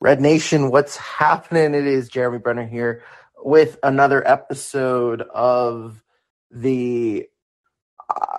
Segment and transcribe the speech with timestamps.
[0.00, 1.74] Red Nation, what's happening?
[1.74, 3.02] It is Jeremy Brener here
[3.36, 6.00] with another episode of
[6.52, 7.26] the
[8.08, 8.38] uh,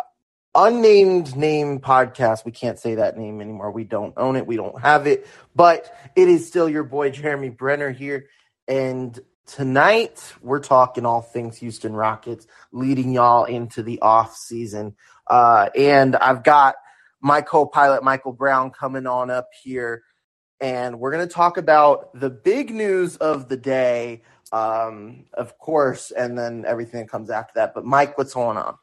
[0.56, 2.46] unnamed name podcast.
[2.46, 3.72] We can't say that name anymore.
[3.72, 4.48] We don't own it.
[4.48, 8.28] We don't have it, but it is still your boy Jeremy Brener here.
[8.70, 14.96] And tonight we're talking all things Houston Rockets, leading y'all into the off season.
[15.28, 16.76] Uh, and I've got
[17.20, 20.04] my co-pilot Michael Brown coming on up here
[20.62, 26.12] and we're going to talk about the big news of the day, um, of course,
[26.12, 27.74] and then everything that comes after that.
[27.74, 28.78] But Mike, what's going on?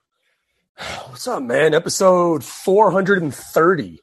[1.08, 1.74] What's up, man?
[1.74, 4.00] Episode 430,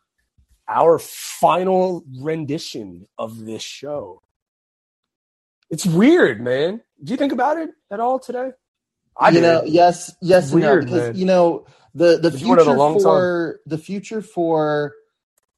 [0.68, 4.22] our final rendition of this show.
[5.70, 6.82] It's weird, man.
[7.04, 8.52] Do you think about it at all today?
[9.18, 9.42] I you did.
[9.42, 11.16] know, yes, yes, weird, no, because man.
[11.16, 14.94] you know the the future for the future for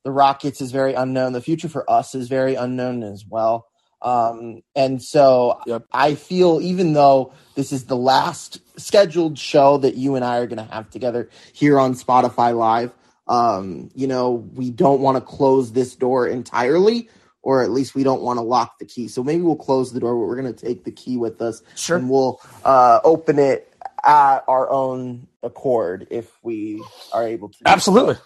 [0.06, 1.34] the Rockets is very unknown.
[1.34, 3.68] The future for us is very unknown as well.
[4.04, 5.84] Um, and so yep.
[5.92, 10.46] I feel even though this is the last scheduled show that you and I are
[10.46, 12.92] going to have together here on Spotify Live,
[13.28, 17.10] um, you know, we don't want to close this door entirely,
[17.42, 19.08] or at least we don't want to lock the key.
[19.08, 21.64] So maybe we'll close the door, but we're going to take the key with us
[21.76, 21.98] sure.
[21.98, 23.74] and we'll uh, open it
[24.06, 27.58] at our own accord if we are able to.
[27.66, 28.18] Absolutely.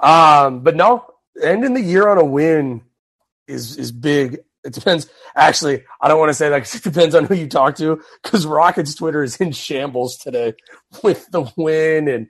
[0.00, 1.06] Um, but no,
[1.42, 2.82] ending the year on a win
[3.46, 4.40] is is big.
[4.64, 5.08] It depends.
[5.34, 8.02] Actually, I don't want to say that because it depends on who you talk to.
[8.22, 10.54] Because Rockets Twitter is in shambles today
[11.02, 12.28] with the win and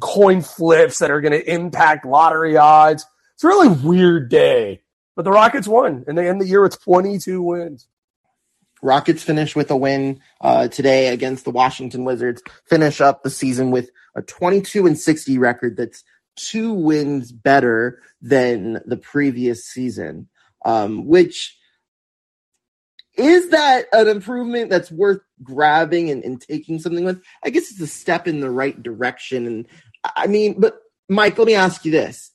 [0.00, 3.04] coin flips that are going to impact lottery odds.
[3.34, 4.82] It's a really weird day.
[5.16, 7.86] But the Rockets won, and they end the year with 22 wins.
[8.82, 12.42] Rockets finish with a win uh, today against the Washington Wizards.
[12.68, 16.04] Finish up the season with a 22 and 60 record that's
[16.36, 20.28] two wins better than the previous season,
[20.64, 21.56] um, which
[23.16, 27.22] is that an improvement that's worth grabbing and, and, taking something with?
[27.44, 29.46] I guess it's a step in the right direction.
[29.46, 29.66] And
[30.16, 32.32] I mean, but Mike, let me ask you this.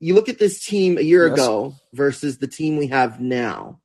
[0.00, 1.34] You look at this team a year yes.
[1.34, 3.80] ago versus the team we have now.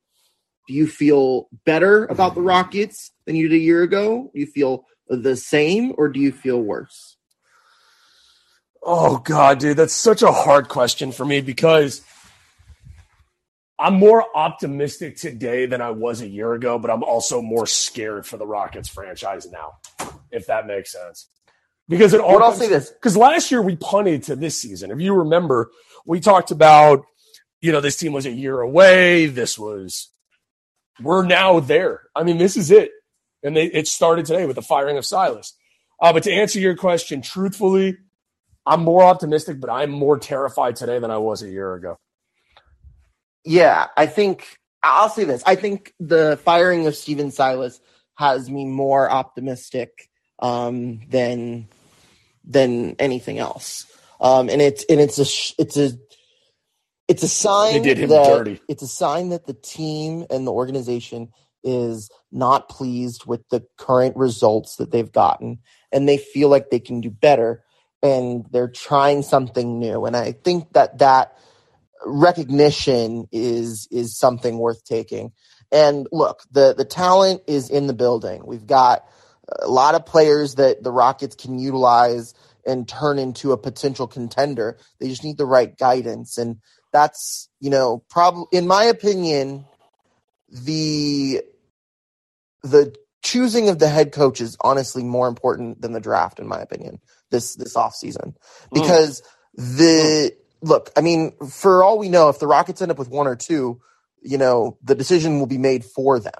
[0.67, 4.31] Do you feel better about the Rockets than you did a year ago?
[4.33, 4.85] Do you feel
[5.17, 7.17] the same or do you feel worse?
[8.81, 12.01] Oh god, dude, that's such a hard question for me because
[13.79, 18.25] I'm more optimistic today than I was a year ago, but I'm also more scared
[18.25, 19.73] for the Rockets franchise now,
[20.31, 21.27] if that makes sense.
[21.89, 24.91] Because it all I'll say this because last year we punted to this season.
[24.91, 25.69] If you remember,
[26.05, 27.03] we talked about
[27.61, 29.25] you know this team was a year away.
[29.25, 30.09] This was
[31.01, 32.01] we're now there.
[32.15, 32.91] I mean, this is it,
[33.43, 35.53] and they, it started today with the firing of Silas.
[36.01, 37.97] Uh, but to answer your question, truthfully,
[38.65, 41.97] I'm more optimistic, but I'm more terrified today than I was a year ago.
[43.45, 45.43] Yeah, I think I'll say this.
[45.45, 47.79] I think the firing of Stephen Silas
[48.15, 50.09] has me more optimistic
[50.39, 51.67] um, than
[52.45, 53.85] than anything else.
[54.19, 55.97] Um, and it's and it's a it's a
[57.07, 58.61] it's a sign they did him that dirty.
[58.69, 61.29] it's a sign that the team and the organization
[61.63, 65.59] is not pleased with the current results that they've gotten
[65.91, 67.63] and they feel like they can do better
[68.01, 70.05] and they're trying something new.
[70.05, 71.37] And I think that that
[72.05, 75.31] recognition is is something worth taking.
[75.71, 78.43] And look, the the talent is in the building.
[78.45, 79.07] We've got
[79.59, 82.33] a lot of players that the Rockets can utilize
[82.65, 84.77] and turn into a potential contender.
[84.99, 86.57] They just need the right guidance and
[86.91, 89.65] that's, you know, probably in my opinion
[90.49, 91.41] the
[92.63, 96.59] the choosing of the head coach is honestly more important than the draft in my
[96.59, 96.99] opinion
[97.31, 98.35] this this offseason.
[98.71, 99.21] Because
[99.57, 99.77] mm.
[99.77, 100.31] the mm.
[100.61, 103.35] look i mean for all we know if the rockets end up with one or
[103.35, 103.81] two
[104.21, 106.33] you know the decision will be made for them.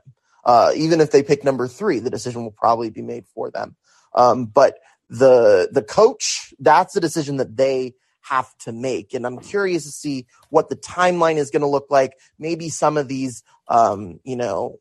[0.45, 3.75] Uh, even if they pick number three the decision will probably be made for them.
[4.13, 4.79] Um, but
[5.09, 9.13] the the coach that's the decision that they have to make.
[9.13, 12.17] And i'm curious to see what the timeline is going to look like.
[12.37, 14.79] Maybe some of these um, you know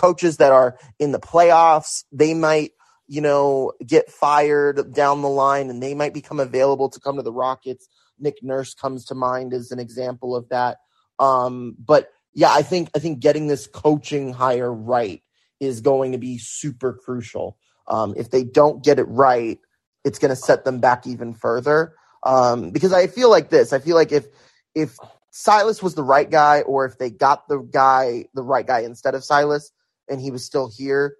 [0.00, 2.70] coaches that are in the playoffs, they might,
[3.06, 7.22] you know, get fired down the line and they might become available to come to
[7.22, 7.86] the Rockets.
[8.18, 10.78] Nick Nurse comes to mind as an example of that.
[11.18, 15.22] Um, but yeah, I think I think getting this coaching hire right
[15.58, 17.58] is going to be super crucial.
[17.86, 19.58] Um, if they don't get it right,
[20.04, 21.94] it's going to set them back even further.
[22.22, 23.72] Um, because I feel like this.
[23.72, 24.26] I feel like if
[24.74, 24.96] if
[25.30, 29.14] Silas was the right guy, or if they got the guy the right guy instead
[29.14, 29.72] of Silas,
[30.10, 31.16] and he was still here,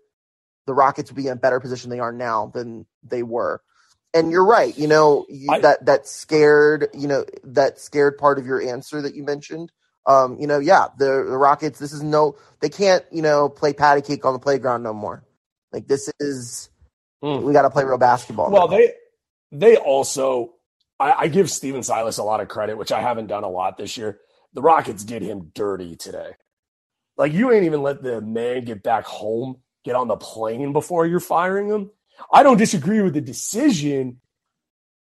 [0.67, 3.63] the Rockets would be in a better position they are now than they were.
[4.13, 4.77] And you're right.
[4.77, 6.89] You know you, I- that that scared.
[6.93, 9.73] You know that scared part of your answer that you mentioned.
[10.07, 11.79] Um, you know, yeah, the, the Rockets.
[11.79, 12.37] This is no.
[12.61, 13.05] They can't.
[13.13, 15.25] You know, play patty cake on the playground no more.
[15.73, 16.71] Like this is.
[17.23, 17.43] Hmm.
[17.43, 18.51] We got to play real basketball.
[18.51, 18.77] Well, now.
[18.77, 18.95] they
[19.53, 20.55] they also
[21.01, 23.79] I, I give Stephen Silas a lot of credit, which I haven't done a lot
[23.79, 24.21] this year.
[24.53, 26.33] The Rockets did him dirty today.
[27.21, 31.07] Like you ain't even let the man get back home, get on the plane before
[31.07, 31.91] you're firing him.
[32.33, 34.23] I don't disagree with the decision,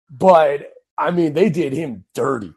[0.09, 2.51] but I mean they did him dirty.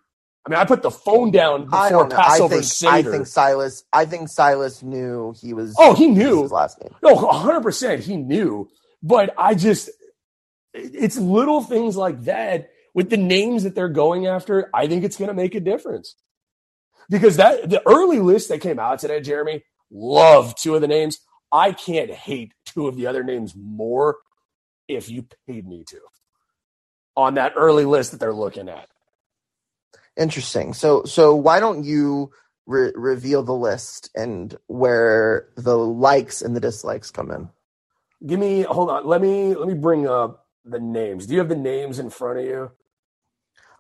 [0.47, 2.17] I mean, I put the phone down I before don't know.
[2.17, 2.93] I Passover think, Seder.
[2.93, 3.85] I think Silas.
[3.93, 5.77] I think Silas knew he was.
[5.79, 6.43] Oh, he knew.
[6.43, 6.95] his last game.
[7.03, 8.69] No, 100% he knew.
[9.03, 9.91] But I just,
[10.73, 14.69] it's little things like that with the names that they're going after.
[14.75, 16.17] I think it's going to make a difference.
[17.11, 21.19] Because that, the early list that came out today, Jeremy, love two of the names.
[21.53, 24.19] I can't hate two of the other names more
[24.89, 26.01] if you paid me to
[27.17, 28.89] on that early list that they're looking at.
[30.17, 30.75] Interesting.
[30.75, 32.33] So, so why don't you
[32.67, 37.51] re- reveal the list and where the likes and the dislikes come in?
[38.27, 39.07] Give me, hold on.
[39.07, 41.27] Let me, let me bring up the names.
[41.27, 42.73] Do you have the names in front of you?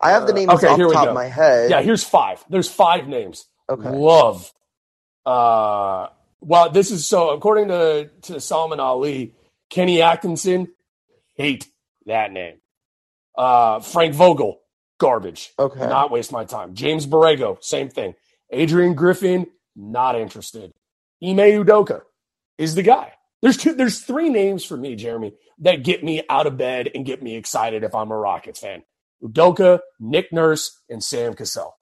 [0.02, 1.70] I have the Uh, names okay, off the top of my head.
[1.70, 2.44] Yeah, here's five.
[2.50, 3.46] There's five names.
[3.70, 3.90] Okay.
[3.90, 4.52] Love.
[5.24, 6.08] Uh,
[6.40, 9.34] well, this is so according to to Salman Ali,
[9.70, 10.68] Kenny Atkinson,
[11.36, 11.68] hate
[12.06, 12.56] that name.
[13.36, 14.60] Uh, Frank Vogel,
[14.98, 15.52] garbage.
[15.58, 15.80] Okay.
[15.80, 16.74] Not waste my time.
[16.74, 18.14] James Borrego, same thing.
[18.50, 19.46] Adrian Griffin,
[19.76, 20.72] not interested.
[21.22, 22.02] Ime Udoka
[22.58, 23.12] is the guy.
[23.42, 23.74] There's two.
[23.74, 27.36] There's three names for me, Jeremy, that get me out of bed and get me
[27.36, 28.82] excited if I'm a Rockets fan.
[29.22, 31.78] Udoka, Nick Nurse, and Sam Cassell.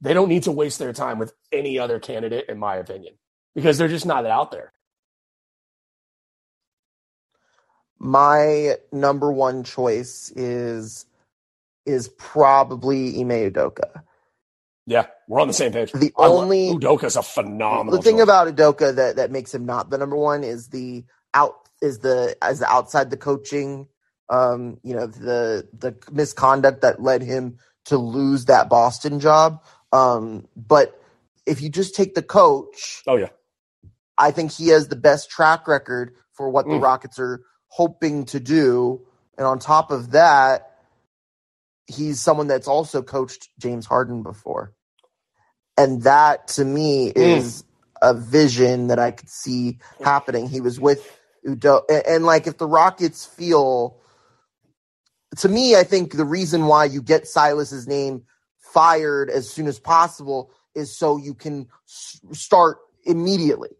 [0.00, 3.14] They don't need to waste their time with any other candidate, in my opinion,
[3.54, 4.72] because they're just not out there.
[7.98, 11.06] My number one choice is
[11.86, 14.02] is probably Ime Udoka.
[14.86, 15.94] Yeah, we're on the same page.
[15.94, 17.94] The I only Udoka's a phenomenal.
[17.98, 18.22] the thing choice.
[18.22, 21.04] about Udoka that that makes him not the number one is the
[21.34, 23.88] out is the as the outside the coaching
[24.32, 29.62] um you know the the misconduct that led him to lose that Boston job
[29.92, 31.00] um but
[31.46, 33.28] if you just take the coach oh yeah,
[34.18, 36.82] I think he has the best track record for what the Mm.
[36.82, 39.02] Rockets are hoping to do
[39.38, 40.70] and on top of that
[41.86, 44.74] he's someone that's also coached James Harden before
[45.76, 47.16] and that to me Mm.
[47.16, 47.64] is
[48.02, 50.48] a vision that I could see happening.
[50.48, 51.08] He was with
[51.48, 54.01] Udo, and, and like if the Rockets feel,
[55.38, 58.22] to me, I think the reason why you get Silas's name
[58.58, 63.70] fired as soon as possible is so you can s- start immediately.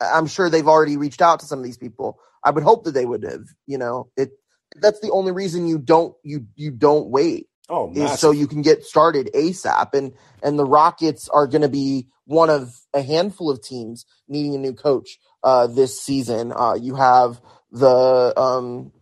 [0.00, 2.18] I'm sure they've already reached out to some of these people.
[2.44, 3.44] I would hope that they would have.
[3.66, 4.30] You know, it.
[4.76, 8.62] That's the only reason you don't you you don't wait oh is so you can
[8.62, 9.94] get started ASAP.
[9.94, 10.12] And
[10.42, 14.58] and the Rockets are going to be one of a handful of teams needing a
[14.58, 16.52] new coach uh, this season.
[16.54, 17.40] Uh, you have
[17.72, 18.92] the um,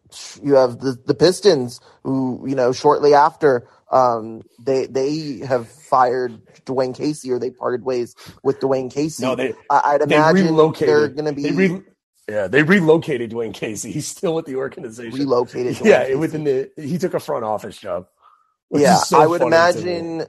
[0.42, 6.42] you have the the Pistons who you know shortly after um, they they have fired
[6.66, 9.24] Dwayne Casey or they parted ways with Dwayne Casey.
[9.24, 10.88] no, they I, I'd imagine relocated.
[10.88, 11.82] they're going to be They re-
[12.28, 13.92] yeah, they relocated Dwayne Casey.
[13.92, 15.18] He's still with the organization.
[15.18, 15.76] relocated.
[15.80, 16.14] Dwayne yeah, Casey.
[16.14, 18.06] within the he took a front office job.
[18.70, 19.84] yeah, so I would funny to me.
[19.84, 20.26] imagine.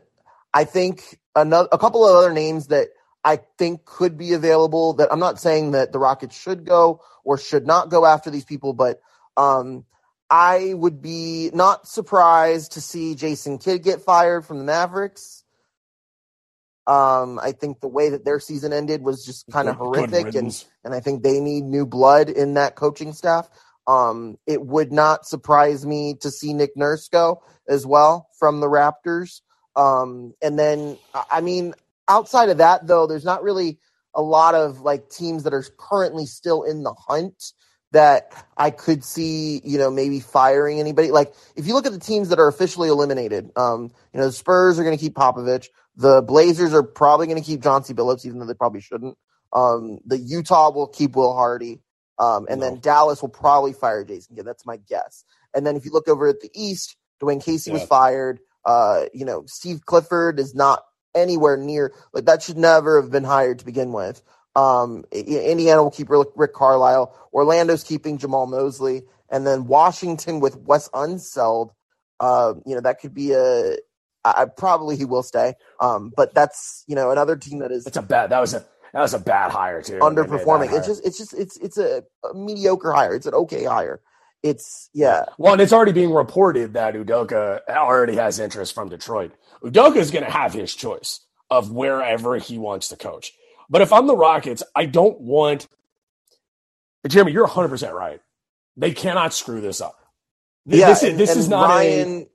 [0.53, 2.89] I think another a couple of other names that
[3.23, 4.93] I think could be available.
[4.95, 8.45] That I'm not saying that the Rockets should go or should not go after these
[8.45, 9.01] people, but
[9.37, 9.85] um,
[10.29, 15.43] I would be not surprised to see Jason Kidd get fired from the Mavericks.
[16.85, 20.65] Um, I think the way that their season ended was just kind of horrific, and
[20.83, 23.49] and I think they need new blood in that coaching staff.
[23.87, 28.67] Um, it would not surprise me to see Nick Nurse go as well from the
[28.67, 29.41] Raptors.
[29.77, 30.97] Um, and then,
[31.31, 31.73] I mean,
[32.09, 33.79] outside of that, though, there's not really
[34.13, 37.53] a lot of like teams that are currently still in the hunt
[37.91, 41.11] that I could see, you know, maybe firing anybody.
[41.11, 44.31] Like if you look at the teams that are officially eliminated, um, you know, the
[44.33, 45.67] Spurs are going to keep Popovich.
[45.95, 49.17] The Blazers are probably going to keep Chauncey Billups, even though they probably shouldn't.
[49.53, 51.81] Um, the Utah will keep Will Hardy.
[52.19, 52.69] Um, and No.
[52.71, 54.45] then Dallas will probably fire Jason Kidd.
[54.45, 55.23] That's my guess.
[55.55, 58.39] And then if you look over at the East, Dwayne Casey was fired.
[58.65, 60.83] Uh, you know, Steve Clifford is not
[61.15, 64.21] anywhere near like that should never have been hired to begin with.
[64.57, 67.15] Um, Indiana will keep Rick Carlisle.
[67.31, 71.69] Orlando's keeping Jamahl Mosley, and then Washington with Wes Unseld.
[72.19, 73.77] Uh, you know that could be a.
[74.25, 75.53] I, probably he will stay.
[75.79, 77.85] Um, but that's you know another team that is.
[77.85, 78.31] It's a bad.
[78.31, 79.99] That was a that was a bad hire too.
[79.99, 80.75] Underperforming.
[80.75, 83.13] It's just it's just it's it's a, a mediocre hire.
[83.13, 84.01] It's an okay hire.
[84.41, 85.25] It's yeah.
[85.37, 89.33] Well, and it's already being reported that Udoka already has interest from Detroit.
[89.63, 91.19] Udoka is going to have his choice
[91.51, 93.33] of wherever he wants to coach.
[93.69, 95.67] But if I'm the Rockets, I don't want.
[97.07, 98.21] Jeremy, you're 100 percent right.
[98.75, 99.97] They cannot screw this up.
[100.65, 102.21] Yeah, this, and, this is not Ryan.
[102.21, 102.27] A,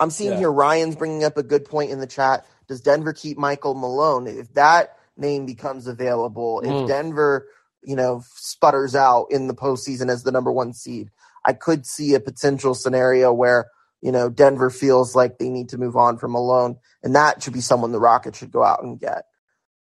[0.00, 0.38] I'm seeing yeah.
[0.38, 2.46] here Ryan's bringing up a good point in the chat.
[2.68, 4.26] Does Denver keep Michael Malone?
[4.26, 6.82] If that name becomes available, mm.
[6.82, 7.48] if Denver,
[7.82, 11.10] you know, sputters out in the postseason as the number one seed,
[11.44, 13.70] I could see a potential scenario where
[14.02, 17.54] you know Denver feels like they need to move on from Malone, and that should
[17.54, 19.24] be someone the Rockets should go out and get.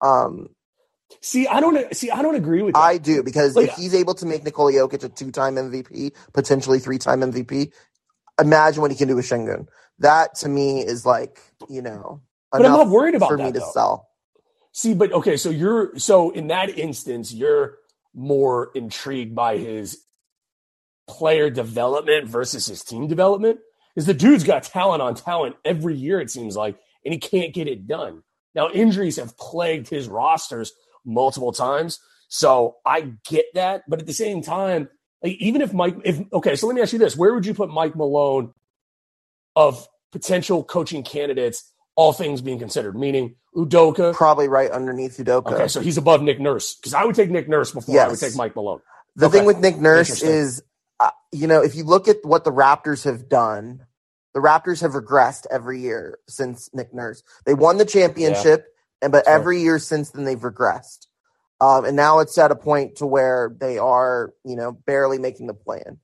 [0.01, 0.49] Um,
[1.21, 2.09] see, I don't see.
[2.11, 2.73] I don't agree with.
[2.73, 2.81] That.
[2.81, 6.79] I do because like, if he's able to make Nikola Jokic a two-time MVP, potentially
[6.79, 7.71] three-time MVP,
[8.39, 9.67] imagine what he can do with Sengun.
[9.99, 11.39] That to me is like
[11.69, 12.21] you know.
[12.51, 13.71] But I'm not worried about for that, me to though.
[13.73, 14.09] sell.
[14.71, 17.77] See, but okay, so you're so in that instance, you're
[18.13, 20.03] more intrigued by his
[21.07, 23.59] player development versus his team development
[23.95, 27.53] is the dude's got talent on talent every year, it seems like, and he can't
[27.53, 28.23] get it done.
[28.55, 30.71] Now, injuries have plagued his rosters
[31.05, 31.99] multiple times.
[32.27, 33.83] So I get that.
[33.87, 34.89] But at the same time,
[35.21, 37.53] like, even if Mike, if, okay, so let me ask you this where would you
[37.53, 38.53] put Mike Malone
[39.55, 42.95] of potential coaching candidates, all things being considered?
[42.97, 44.13] Meaning Udoka?
[44.13, 45.53] Probably right underneath Udoka.
[45.53, 48.05] Okay, so he's above Nick Nurse because I would take Nick Nurse before yes.
[48.05, 48.81] I would take Mike Malone.
[49.15, 49.37] The okay.
[49.37, 50.63] thing with Nick Nurse is
[50.99, 53.85] uh, you know, if you look at what the Raptors have done,
[54.33, 57.23] the Raptors have regressed every year since Nick Nurse.
[57.45, 58.72] They won the championship, yeah.
[59.03, 59.33] And but sure.
[59.33, 61.07] every year since then they've regressed.
[61.61, 65.47] Um, and now it's at a point to where they are, you know, barely making
[65.47, 65.99] the plan.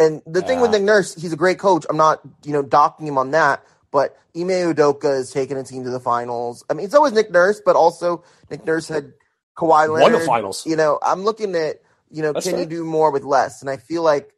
[0.00, 1.84] And the thing with Nick Nurse, he's a great coach.
[1.88, 3.64] I'm not, you know, docking him on that.
[3.90, 6.64] But Ime Udoka has taken a team to the finals.
[6.68, 9.12] I mean, it's always Nick Nurse, but also Nick Nurse had
[9.56, 10.12] Kawhi Leonard.
[10.12, 10.66] Won the finals.
[10.66, 12.62] You know, I'm looking at you know, That's can fair.
[12.62, 13.60] you do more with less?
[13.60, 14.32] And I feel like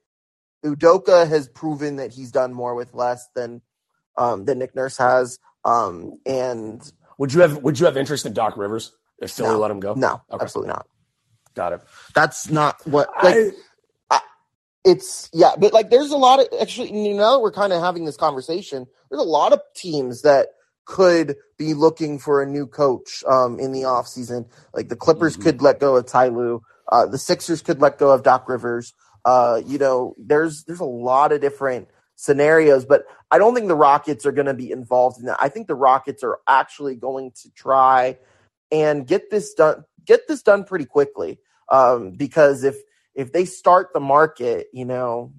[0.65, 3.63] Udoka has proven that he's done more with less than
[4.17, 5.39] um, than Nick Nurse has.
[5.65, 6.81] Um, and
[7.21, 9.79] would you have would you have interest in Doc Rivers if Philly no, let him
[9.79, 9.93] go?
[9.93, 10.43] No, okay.
[10.43, 10.87] absolutely not.
[11.55, 11.81] Got it.
[12.15, 13.37] That's not what like.
[14.11, 14.21] I, I,
[14.87, 16.91] it's yeah, but like there's a lot of actually.
[16.91, 18.87] You know, we're kind of having this conversation.
[19.11, 20.49] There's a lot of teams that
[20.87, 24.49] could be looking for a new coach um, in the offseason.
[24.73, 25.43] Like the Clippers mm-hmm.
[25.43, 26.63] could let go of Ty Lue.
[26.91, 28.95] Uh, the Sixers could let go of Doc Rivers.
[29.27, 31.89] Uh, you know, there's there's a lot of different
[32.21, 35.39] scenarios, but I don't think the Rockets are going to be involved in that.
[35.41, 38.19] I think the Rockets are actually going to try
[38.71, 41.39] and get this done get this done pretty quickly.
[41.71, 42.77] Um, because if
[43.15, 45.33] if they start the market, you know,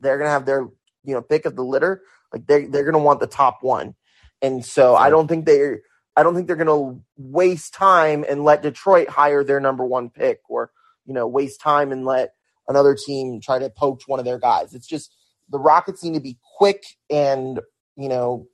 [0.00, 0.68] they're going to have their
[1.04, 2.02] you know pick of the litter.
[2.32, 3.94] Like they they're going to want the top one,
[4.40, 5.82] and so I don't think they're
[6.16, 10.08] I don't think they're going to waste time and let Detroit hire their number one
[10.08, 10.70] pick or
[11.04, 12.34] you know, waste time and let
[12.68, 14.74] another team try to poach one of their guys.
[14.74, 15.14] It's just
[15.52, 17.60] the Rockets need to be quick and,
[17.96, 18.48] you know,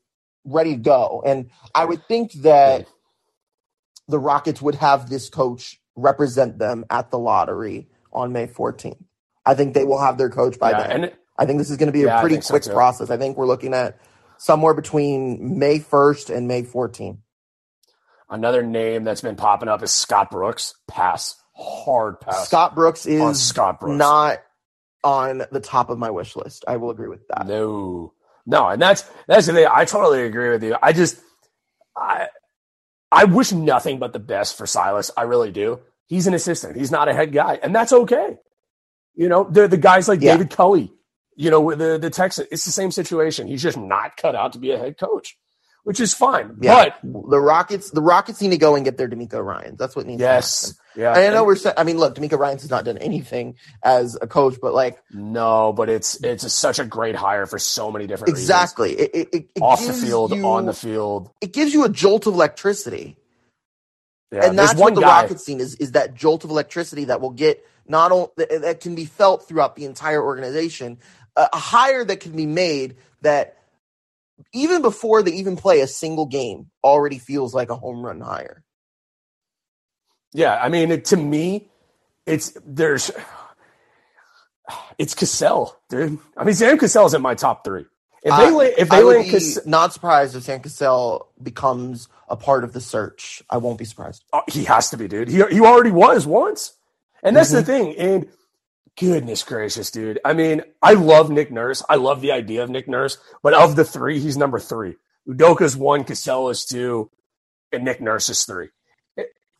[0.44, 1.22] ready to go.
[1.24, 2.86] And I would think that
[4.08, 9.02] the Rockets would have this coach represent them at the lottery on May 14th.
[9.46, 11.04] I think they will have their coach by yeah, then.
[11.04, 13.10] And I think this is going to be yeah, a pretty quick so process.
[13.10, 13.98] I think we're looking at
[14.36, 17.18] somewhere between May 1st and May 14th.
[18.30, 20.74] Another name that's been popping up is Scott Brooks.
[20.86, 22.46] Pass hard pass.
[22.46, 23.98] Scott Brooks is Scott Brooks.
[23.98, 24.38] not
[25.04, 26.64] on the top of my wish list.
[26.68, 27.46] I will agree with that.
[27.46, 28.12] No,
[28.46, 29.68] no, and that's that's the thing.
[29.70, 30.76] I totally agree with you.
[30.82, 31.20] I just,
[31.96, 32.28] I,
[33.10, 35.10] I wish nothing but the best for Silas.
[35.16, 35.80] I really do.
[36.06, 36.76] He's an assistant.
[36.76, 38.38] He's not a head guy, and that's okay.
[39.14, 40.32] You know, the the guys like yeah.
[40.32, 40.92] David Culley.
[41.36, 43.46] You know, with the the Texas, it's the same situation.
[43.46, 45.36] He's just not cut out to be a head coach
[45.88, 46.54] which is fine.
[46.60, 46.90] Yeah.
[47.02, 49.78] But the Rockets, the Rockets need to go and get their DeMeco Ryans.
[49.78, 50.20] That's what needs.
[50.20, 50.78] Yes.
[50.94, 51.14] Yeah.
[51.14, 51.56] And I know we're.
[51.78, 55.72] I mean, look, DeMeco Ryans has not done anything as a coach, but like, no,
[55.72, 58.92] but it's it's a, such a great hire for so many different exactly.
[58.92, 61.30] It, it, it, off the field, you, on the field.
[61.40, 63.16] It gives you a jolt of electricity.
[64.30, 65.22] Yeah, and that's what the guy.
[65.22, 68.94] Rockets need is is that jolt of electricity that will get not only that can
[68.94, 70.98] be felt throughout the entire organization,
[71.34, 73.57] a hire that can be made that
[74.52, 78.64] even before they even play a single game, already feels like a home run hire.
[80.32, 81.68] Yeah, I mean, it, to me,
[82.26, 83.10] it's there's
[84.98, 86.18] it's Cassell, dude.
[86.36, 87.86] I mean, Sam Cassell is in my top three,
[88.22, 92.08] If they land, if they I would be Cas- not surprised if Sam Cassell becomes
[92.28, 93.42] a part of the search.
[93.48, 94.24] I won't be surprised.
[94.32, 95.28] oh, he has to be, dude.
[95.28, 96.74] He he already was once,
[97.22, 97.66] and that's the mm-hmm.
[97.66, 97.96] thing.
[97.96, 98.28] And
[98.98, 100.18] goodness gracious, dude.
[100.24, 101.82] I mean, I love Nick Nurse.
[101.88, 104.96] I love the idea of Nick Nurse, but of the three, he's number three.
[105.28, 107.10] Udoka's one, Cassell is two,
[107.72, 108.68] and Nick Nurse is three.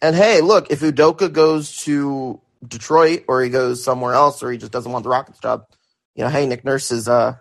[0.00, 4.59] And hey, look, if Udoka goes to Detroit or he goes somewhere else or he
[4.59, 5.66] just doesn't want the Rockets job,
[6.14, 7.40] you know, hey, Nick Nurse is a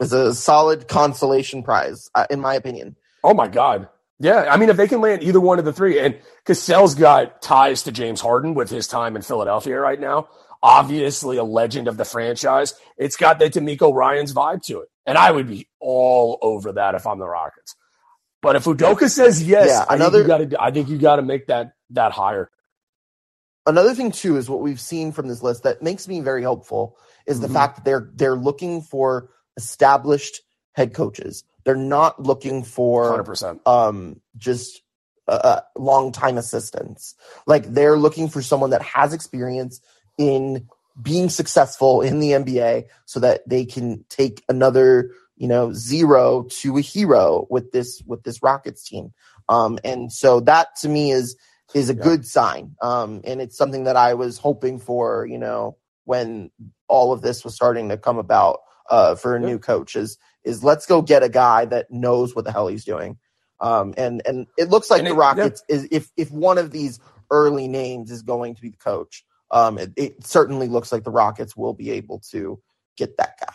[0.00, 2.96] is a solid consolation prize, uh, in my opinion.
[3.22, 3.88] Oh my God.
[4.20, 4.46] Yeah.
[4.48, 7.82] I mean, if they can land either one of the three, and Cassell's got ties
[7.84, 10.28] to James Harden with his time in Philadelphia right now.
[10.62, 12.74] Obviously, a legend of the franchise.
[12.98, 14.88] It's got that DeMeco Ryans vibe to it.
[15.06, 17.74] And I would be all over that if I'm the Rockets.
[18.42, 20.62] But if Udoka says yes, Yeah, I another- think you got to.
[20.62, 22.50] I think you got to make that that higher.
[23.66, 26.96] Another thing too is what we've seen from this list that makes me very hopeful
[27.26, 27.52] is the Mhm.
[27.52, 30.40] fact that they're they're looking for established
[30.72, 31.44] head coaches.
[31.70, 33.60] They're not looking for Hundred percent.
[33.64, 34.82] um, just
[35.28, 37.14] uh, uh, long time assistants.
[37.46, 39.80] Like they're looking for someone that has experience
[40.18, 40.66] in
[41.00, 46.76] being successful in the NBA, so that they can take another, you know, zero to
[46.76, 49.12] a hero with this with this Rockets team.
[49.48, 51.36] Um, and so that to me is
[51.72, 52.02] is a Yeah.
[52.02, 52.74] good sign.
[52.82, 56.50] Um, and it's something that I was hoping for, you know, when
[56.88, 58.58] all of this was starting to come about
[58.90, 59.46] uh, for a Yeah.
[59.46, 62.84] new coach is is let's go get a guy that knows what the hell he's
[62.84, 63.18] doing.
[63.60, 65.50] Um, and and it looks like And the it- yeah.
[65.50, 69.24] Rockets is if if one of these early names is going to be the coach,
[69.50, 72.60] um, it, it certainly looks like the Rockets will be able to
[72.96, 73.54] get that guy.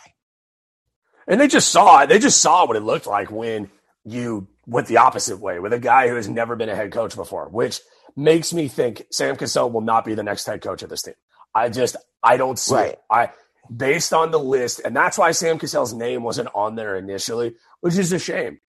[1.28, 2.08] And they just saw it.
[2.08, 3.70] They just saw what it looked like when
[4.04, 7.16] you went the opposite way with a guy who has never been a head coach
[7.16, 7.80] before, which
[8.16, 11.14] makes me think Sam Cassell will not be the next head coach of this team.
[11.54, 12.92] I just I don't see Right.
[12.92, 13.00] it.
[13.10, 13.30] I
[13.74, 17.96] based on the list, and that's why Sam Cassell's name wasn't on there initially, which
[17.96, 18.60] is a shame.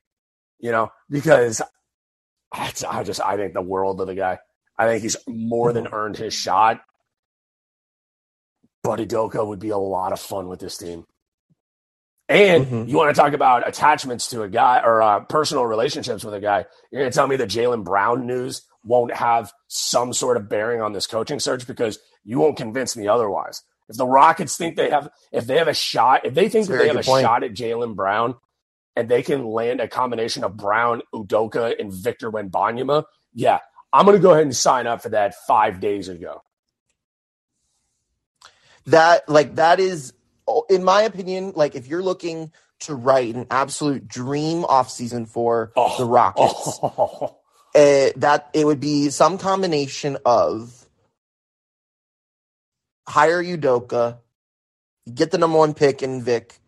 [0.60, 1.62] You know, because
[2.52, 4.40] I, I just I think the world of the guy.
[4.78, 6.82] I think he's more than earned his shot.
[8.84, 11.06] Buddy Doka would be a lot of fun with this team.
[12.30, 12.90] And Mhm.
[12.90, 16.40] you want to talk about attachments to a guy or uh, personal relationships with a
[16.40, 16.66] guy.
[16.92, 20.82] You're going to tell me that Jaylen Brown news won't have some sort of bearing
[20.82, 23.64] on this coaching search because you won't convince me otherwise.
[23.90, 26.78] If the Rockets think they have, if they have a shot, if they think that
[26.78, 27.24] they have a point.
[27.24, 28.36] shot at Jaylen Brown
[28.96, 33.60] and they can land a combination of Brown, Udoka, and Victor Wembanyama, yeah,
[33.94, 36.42] I'm going to go ahead and sign up for that five days ago.
[38.88, 40.14] That like that is
[40.70, 45.98] in my opinion, like if you're looking to write an absolute dream offseason for Oh.
[45.98, 47.38] the Rockets, Oh,
[47.76, 50.87] uh, that it would be some combination of
[53.08, 54.18] hire Udoka,
[55.06, 56.60] you get the number one pick in Vic,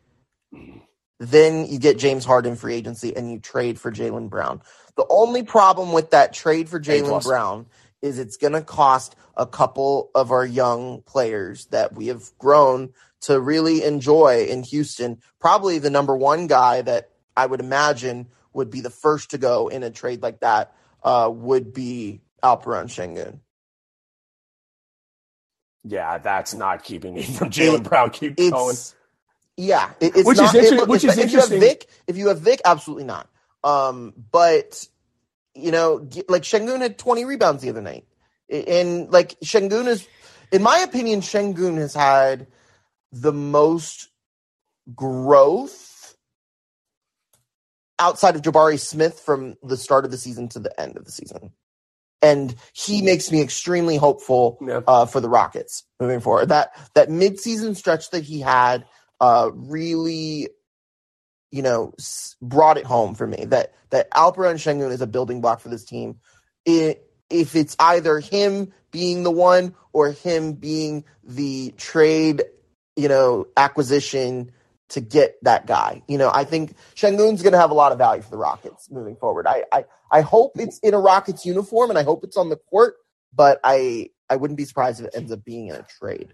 [1.19, 4.61] then you get James Harden free agency and you trade for Jaylen Brown.
[4.95, 7.23] The only problem with that trade for Jaylen.
[7.23, 7.65] Brown
[8.01, 12.93] is it's going to cost a couple of our young players that we have grown
[13.21, 15.21] to really enjoy in Houston.
[15.39, 19.67] Probably the number one guy that I would imagine would be the first to go
[19.67, 20.73] in a trade like that
[21.03, 23.39] uh, would be Alperen Şengün.
[25.89, 28.11] Yeah, that's not keeping me from Jaylen Brown.
[28.11, 28.75] Keep going.
[29.57, 31.49] Yeah, it, it's Which is inter- it- which if, is if you have.
[31.49, 33.27] Vic, if you have Vic, absolutely not.
[33.63, 34.87] Um, but
[35.55, 38.05] you know, like Şengün had 20 rebounds the other night,
[38.49, 40.07] and like Şengün is,
[40.51, 42.47] in my opinion, Şengün has had
[43.11, 44.09] the most
[44.95, 46.15] growth
[47.97, 51.11] outside of Jabari Smith from the start of the season to the end of the
[51.11, 51.51] season.
[52.21, 54.81] And he makes me extremely hopeful Yeah.
[54.87, 56.49] uh, for the Rockets moving forward.
[56.49, 58.85] That that midseason stretch that he had
[59.21, 60.49] uh, really,
[61.51, 63.45] you know, s- brought it home for me.
[63.45, 66.17] That that Alperen Şengün is a building block for this team.
[66.65, 72.43] It, if it's either him being the one or him being the trade,
[72.95, 74.51] you know, acquisition
[74.89, 76.01] to get that guy.
[76.07, 78.89] You know, I think Şengün's going to have a lot of value for the Rockets
[78.91, 79.47] moving forward.
[79.47, 82.57] I, I I hope it's in a Rockets uniform and I hope it's on the
[82.57, 82.95] court,
[83.33, 86.33] but I I wouldn't be surprised if it ends up being in a trade.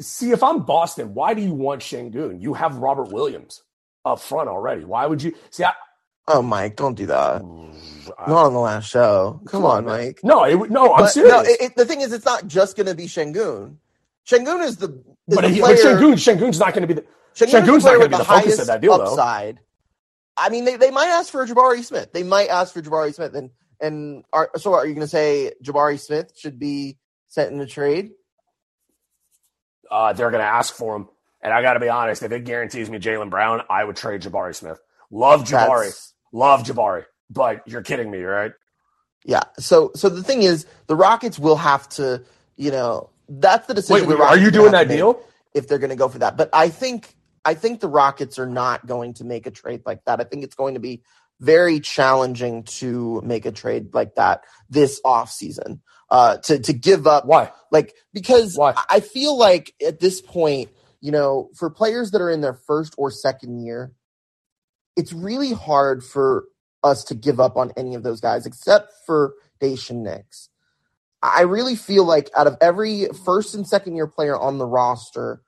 [0.00, 2.40] See, if I'm Boston, why do you want Şengün?
[2.42, 3.62] You have Robert Williams
[4.04, 4.84] up front already.
[4.84, 5.64] Why would you see?
[5.64, 5.72] I,
[6.28, 7.42] Oh, Mike, don't do that.
[8.18, 9.40] I- Not on the last show.
[9.46, 9.98] Come, on, man.
[10.06, 10.20] Mike.
[10.22, 11.32] No, it, no, I'm But, serious.
[11.32, 13.76] No, it, it- the thing is, it's not just going to be Şengün.
[14.24, 14.86] Şengün is the
[15.28, 15.76] is but the he, player.
[15.76, 17.04] but Şengün, Şengün's not going to be the.
[17.38, 19.04] The not gonna with be the focus highest of that deal, though.
[19.04, 19.60] upside.
[20.36, 22.12] I mean, they, they might ask for Jabari Smith.
[22.12, 25.52] They might ask for Jabari Smith, and and are, so are you going to say
[25.62, 28.12] Jabari Smith should be sent in a trade?
[29.90, 31.08] Uh, they're going to ask for him,
[31.42, 34.22] And I got to be honest, if it guarantees me Jaylen Brown, I would trade
[34.22, 34.78] Jabari Smith.
[35.10, 35.84] Love Jabari.
[35.84, 37.04] That's- Love Jabari.
[37.28, 38.52] But you're kidding me, right?
[39.24, 39.42] Yeah.
[39.58, 42.24] So so the thing is, the Rockets will have to,
[42.56, 44.08] you know, that's the decision.
[44.08, 45.20] Wait, wait, are you doing that deal?
[45.54, 47.14] If they're going to go for that, but I think
[47.44, 50.20] I think the Rockets are not going to make a trade like that.
[50.20, 51.02] I think it's going to be
[51.40, 55.80] very challenging to make a trade like that this offseason.
[56.08, 57.50] Uh, to to give up Why?
[57.70, 58.74] like because Why?
[58.90, 60.68] I feel like at this point,
[61.00, 63.92] you know, for players that are in their first or second year,
[64.94, 66.44] it's really hard for
[66.84, 70.50] us to give up on any of those guys except for Daishen Nix.
[71.22, 75.40] I really feel like out of every first and second year player on the roster,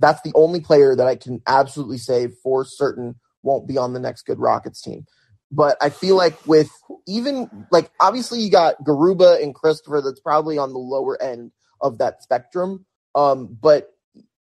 [0.00, 4.00] that's the only player that I can absolutely say for certain won't be on the
[4.00, 5.06] next good Rockets team.
[5.52, 6.70] But I feel like with
[7.06, 11.98] even like obviously you got Garuba and Christopher that's probably on the lower end of
[11.98, 12.86] that spectrum.
[13.14, 13.88] Um, but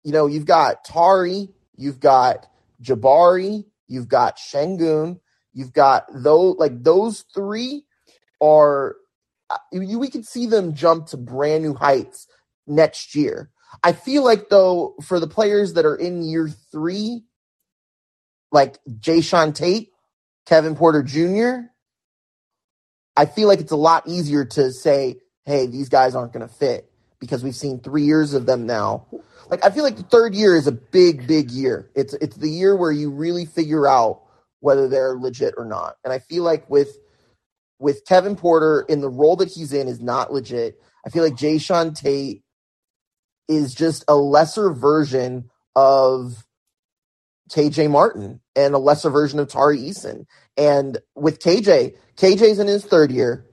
[0.03, 2.47] you know, you've got Tari, you've got
[2.81, 5.19] Jabari, you've got Şengün,
[5.53, 7.85] you've got those like those three
[8.41, 8.95] are
[9.49, 12.27] uh, you, we could see them jump to brand new heights
[12.67, 13.49] next year.
[13.83, 17.23] I feel like though for the players that are in year three,
[18.51, 19.91] like Jae'Sean Tate,
[20.45, 21.69] Kevin Porter Jr.,
[23.15, 26.53] I feel like it's a lot easier to say, hey, these guys aren't going to
[26.53, 29.05] fit because we've seen three years of them now.
[29.49, 31.89] Like I feel like the third year is a big, big year.
[31.95, 34.21] It's it's the year where you really figure out
[34.61, 35.95] whether they're legit or not.
[36.03, 36.97] And I feel like with
[37.79, 40.79] with Kevin Porter in the role that he's in is not legit.
[41.05, 42.43] I feel like Jae'Sean Tate
[43.49, 46.45] is just a lesser version of
[47.51, 50.25] KJ Martin and a lesser version of Tari Eason.
[50.57, 53.45] And with KJ, KJ's in his third year.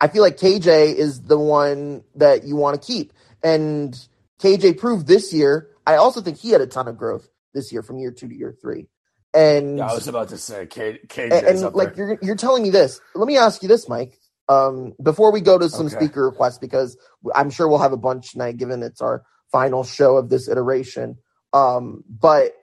[0.00, 3.12] I feel like KJ is the one that you want to keep.
[3.42, 3.94] And
[4.40, 5.70] KJ proved this year.
[5.86, 8.34] I also think he had a ton of growth this year from year two to
[8.36, 8.88] year three.
[9.34, 11.98] And Yeah, I was about to say K, KJ's and, and, up like there.
[11.98, 13.00] you're you're telling me this.
[13.14, 14.18] Let me ask you this, Mike.
[14.48, 15.90] Um, before we go to some Okay.
[15.90, 16.98] speaker requests, because
[17.36, 21.16] I'm sure we'll have a bunch tonight, given it's our final show of this iteration.
[21.54, 22.54] Um, but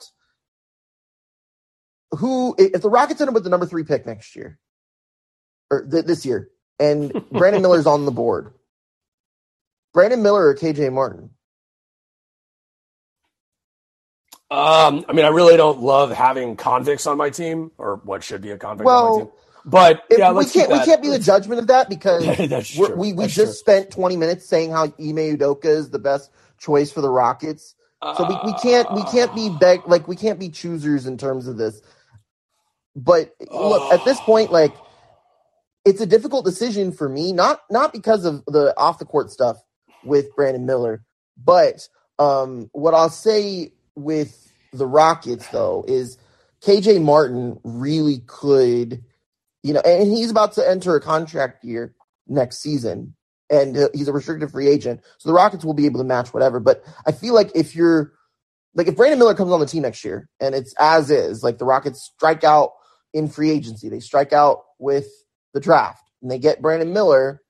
[2.11, 4.59] who, if the Rockets end up with the number three pick next year
[5.71, 6.49] or th- this year,
[6.79, 8.53] and Brandon Miller's on the board,
[9.93, 11.31] Brandon Miller or KJ Martin?
[14.51, 18.41] Um, I mean, I really don't love having convicts on my team, or what should
[18.41, 19.29] be a convict on my Well, team.
[19.65, 22.43] But yeah, we let's can't we can't be the judgment of that because
[22.95, 23.59] we we That's just true.
[23.59, 27.75] spent 20 minutes saying how Ime Udoka is the best choice for the Rockets.
[28.17, 31.47] So we, we can't we can't be beg like we can't be choosers in terms
[31.47, 31.81] of this.
[32.95, 34.73] But look, at this point, like
[35.85, 39.57] it's a difficult decision for me, not not because of the off the court stuff
[40.03, 41.03] with Brandon Miller,
[41.37, 46.17] but um what I'll say with the Rockets though is
[46.63, 49.03] KJ Martin really could,
[49.61, 51.93] you know, and he's about to enter a contract year
[52.27, 53.15] next season
[53.51, 55.01] and uh, he's a restricted free agent.
[55.17, 56.59] So the Rockets will be able to match whatever.
[56.59, 58.13] But I feel like if you're
[58.73, 61.57] like if Brandon Miller comes on the team next year and it's as is, like
[61.57, 62.71] the Rockets strike out
[63.13, 65.07] in free agency, they strike out with
[65.53, 67.41] the draft and they get Brandon Miller.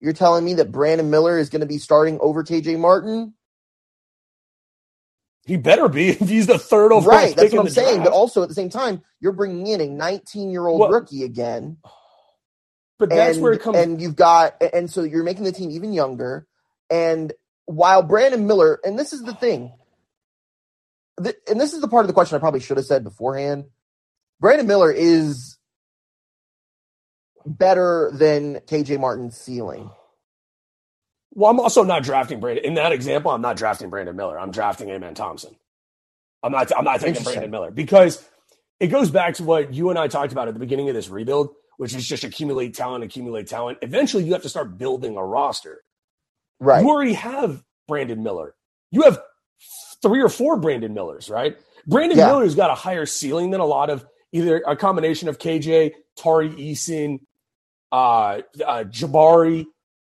[0.00, 3.34] You're telling me that Brandon Miller is going to be starting over KJ Martin?
[5.44, 7.96] He better be if he's the third overall right, that's what I'm saying.
[7.96, 8.10] draft.
[8.10, 11.78] But also at the same time, you're bringing in a 19 year old rookie again.
[13.00, 13.78] But that's and, where it comes.
[13.78, 16.46] and you've got and so you're making the team even younger
[16.90, 17.32] and
[17.64, 19.72] while brandon miller and this is the thing
[21.22, 23.64] th- and this is the part of the question i probably should have said beforehand
[24.38, 25.58] brandon miller is
[27.46, 29.90] better than kj martin's ceiling
[31.34, 32.64] well, I'm also not drafting Brandon.
[32.64, 34.38] In that example, I'm not drafting Brandon Miller.
[34.38, 35.54] I'm drafting Amen Thompson.
[36.42, 36.72] I'm not.
[36.76, 38.24] I'm not taking Brandon Miller because
[38.80, 41.08] it goes back to what you and I talked about at the beginning of this
[41.08, 43.78] rebuild, which is just accumulate talent, accumulate talent.
[43.80, 45.82] Eventually, you have to start building a roster.
[46.58, 48.54] right You already have Brandon Miller.
[48.90, 49.18] You have
[50.02, 51.56] three or four Brandon Millers, right?
[51.86, 52.26] Brandon Yeah.
[52.26, 56.50] Miller's got a higher ceiling than a lot of either a combination of KJ, Tari
[56.50, 57.20] Eason,
[57.90, 59.64] uh, uh, Jabari,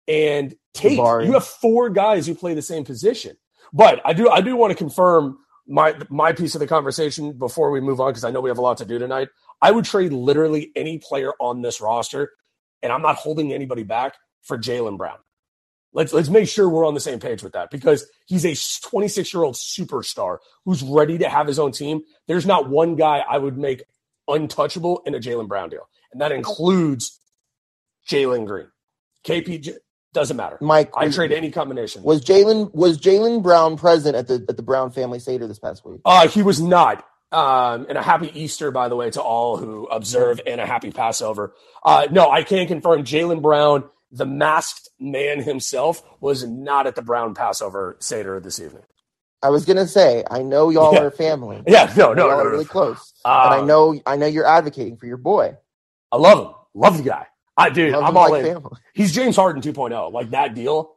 [0.07, 0.99] and Tate.
[0.99, 1.25] Jabari.
[1.25, 3.39] You have four guys who play the same position.
[3.73, 7.71] But I do I do want to confirm my my piece of the conversation before
[7.71, 9.29] we move on because I know we have a lot to do tonight.
[9.63, 12.31] I would trade literally any player on this roster,
[12.83, 15.19] and I'm not holding anybody back for Jaylen Brown.
[15.93, 18.55] Let's let's make sure we're on the same page with that because he's a
[18.89, 22.03] 26 year old superstar who's ready to have his own team.
[22.27, 23.85] There's not one guy I would make
[24.29, 27.21] untouchable in a Jaylen Brown deal, and that includes
[28.11, 28.69] Jalen Green.
[29.25, 29.77] KP,
[30.13, 30.59] Doesn't matter.
[30.61, 32.03] Mike, I trade any combination.
[32.03, 35.85] Was Jalen was Jaylen Brown present at the at the Brown family Seder this past
[35.85, 36.01] week?
[36.05, 37.05] Uh, he was not.
[37.35, 40.93] Um, and a happy Easter, by the way, to all who observe, and a happy
[40.93, 41.55] Passover.
[41.85, 47.03] Uh, no, I can confirm Jaylen Brown, the masked man himself, was not at the
[47.03, 48.85] Brown Passover Seder this evening.
[49.43, 51.01] I was gonna say, I know y'all Yeah.
[51.01, 51.63] are family.
[51.67, 52.51] Yeah, no, no, y'all no, no.
[52.51, 55.57] really close, Uh, and I know I know you're advocating for your boy.
[56.13, 56.55] I love him.
[56.75, 57.27] Love the guy.
[57.57, 58.55] I dude, Love I'm all like in.
[58.55, 58.79] family.
[58.95, 60.13] He's James Harden 2.0.
[60.13, 60.97] Like that deal,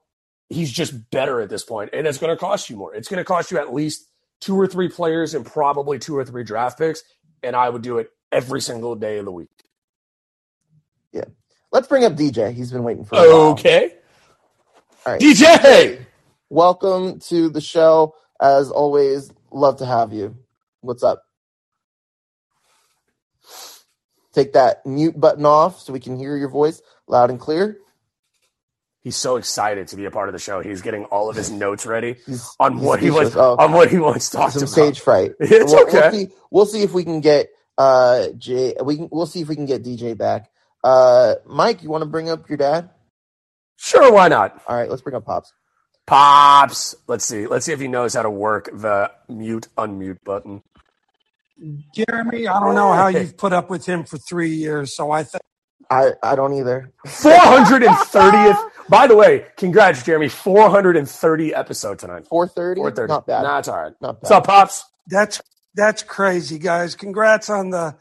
[0.50, 2.96] he's just better at this point, and it's going to cost you more.
[2.96, 4.08] It's going to cost you at least
[4.42, 7.04] two or three players and probably two or three draft picks,
[7.44, 9.50] and I would do it every single day of the week.
[11.12, 11.26] Yeah.
[11.72, 12.54] Let's bring up DJ.
[12.54, 13.16] He's been waiting for.
[13.18, 13.94] Okay,
[15.06, 15.22] All right.
[15.22, 16.06] DJ.
[16.50, 18.16] Welcome to the show.
[18.42, 20.38] As always, love to have you.
[20.82, 21.24] What's up?
[24.34, 27.80] Take that mute button off so we can hear your voice loud and clear.
[29.08, 30.60] He's so excited to be a part of the show.
[30.60, 33.38] He's getting all of his notes ready He's on what he wants.
[33.38, 34.70] Oh, on what he wants to talk some about.
[34.70, 35.32] stage fright.
[35.40, 36.02] It's we'll, okay.
[36.02, 38.76] We'll see, we'll see if we can get uh J.
[38.84, 39.08] We can.
[39.10, 40.52] We'll see if we can get DJ back.
[40.84, 42.90] Uh, Mike, you want to bring up your dad?
[43.78, 44.62] Sure, why not?
[44.68, 45.54] All right, let's bring up pops.
[46.06, 46.94] Pops.
[47.08, 47.48] Let's see.
[47.48, 50.64] Let's see if he knows how to work the mute unmute button.
[51.96, 55.24] Jeremy, I don't know how you've put up with him for three years, so I
[55.24, 55.44] think
[55.90, 56.92] I I don't either.
[57.06, 58.72] 430th.
[58.90, 60.30] By the way, congrats, Jeremy.
[60.30, 62.28] 430 episode tonight.
[62.28, 62.80] Four thirty.
[62.80, 63.12] 430.
[63.12, 63.44] Not bad.
[63.44, 63.94] Nah, it's all right.
[64.02, 64.24] Not bad.
[64.24, 64.86] What's up, Pops?
[65.08, 65.42] that's
[65.76, 66.96] that's crazy, guys.
[66.96, 67.96] Congrats on the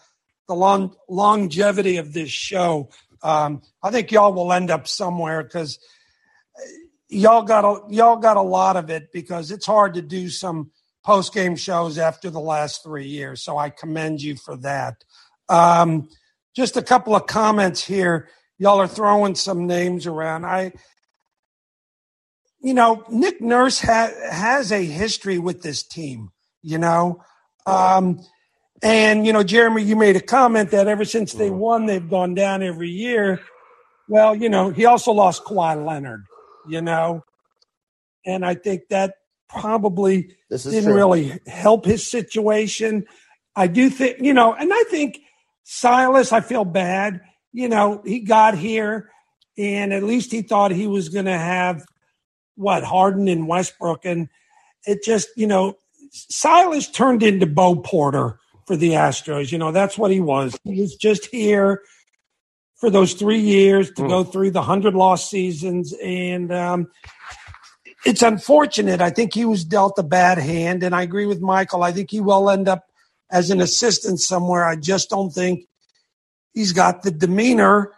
[0.48, 2.90] the long longevity of this show.
[3.22, 5.78] Um, I think y'all will end up somewhere because
[7.08, 10.70] y'all got a y'all got a lot of it because it's hard to do some
[11.04, 13.42] post game shows after the last three years.
[13.42, 15.04] So I commend you for that.
[15.48, 16.08] Um,
[16.56, 18.28] just a couple of comments here.
[18.58, 20.46] Y'all are throwing some names around.
[20.46, 20.72] I,
[22.60, 26.30] you know, Nick Nurse ha- has a history with this team.
[26.62, 27.22] You know,
[27.66, 28.18] um,
[28.82, 32.34] and you know, Jeremy, you made a comment that ever since they won, they've gone
[32.34, 33.40] down every year.
[34.08, 36.24] Well, you know, he also lost Kawhi Leonard.
[36.66, 37.22] You know,
[38.24, 39.14] and I think that
[39.48, 40.94] probably didn't true.
[40.94, 43.04] really help his situation.
[43.54, 45.20] I do think, you know, and I think
[45.68, 47.20] Silas, I feel bad.
[47.52, 49.10] You know, he got here
[49.58, 51.84] and at least he thought he was going to have
[52.54, 54.04] what Harden and Westbrook.
[54.04, 54.28] And
[54.86, 55.74] it just, you know,
[56.12, 59.50] Silas turned into Bo Porter for the Astros.
[59.50, 60.56] You know, that's what he was.
[60.62, 61.82] He was just here
[62.76, 64.08] for those three years to Hmm.
[64.08, 65.92] go through the 100 lost seasons.
[66.02, 66.86] And, um,
[68.04, 69.00] it's unfortunate.
[69.00, 71.82] I think he was dealt a bad hand, and I agree with Michael.
[71.82, 72.84] I think he will end up
[73.30, 74.64] as an assistant somewhere.
[74.64, 75.66] I just don't think
[76.54, 77.92] he's got the demeanor,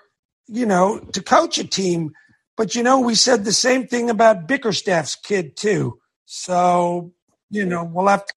[0.48, 2.12] you know, to coach a team.
[2.56, 5.98] But you know, we said the same thing about Bickerstaff's kid too.
[6.26, 7.12] So
[7.50, 8.34] you know, we'll have to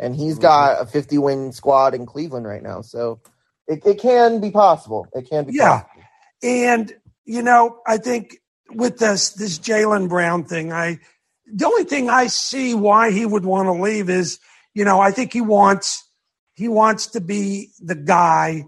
[0.00, 0.38] and he's Mm-hmm.
[0.38, 2.82] got a 50 win squad in Cleveland right now.
[2.82, 3.20] So
[3.68, 5.08] it, it can be possible.
[5.14, 5.58] It can be Yeah.
[5.60, 6.08] possible.
[6.42, 6.92] And
[7.26, 8.38] you know, I think
[8.70, 11.00] with this this Jaylen Brown thing, I
[11.52, 14.38] the only thing I see why he would want to leave is,
[14.80, 16.08] you know, I think he wants
[16.54, 18.64] he wants to be the guy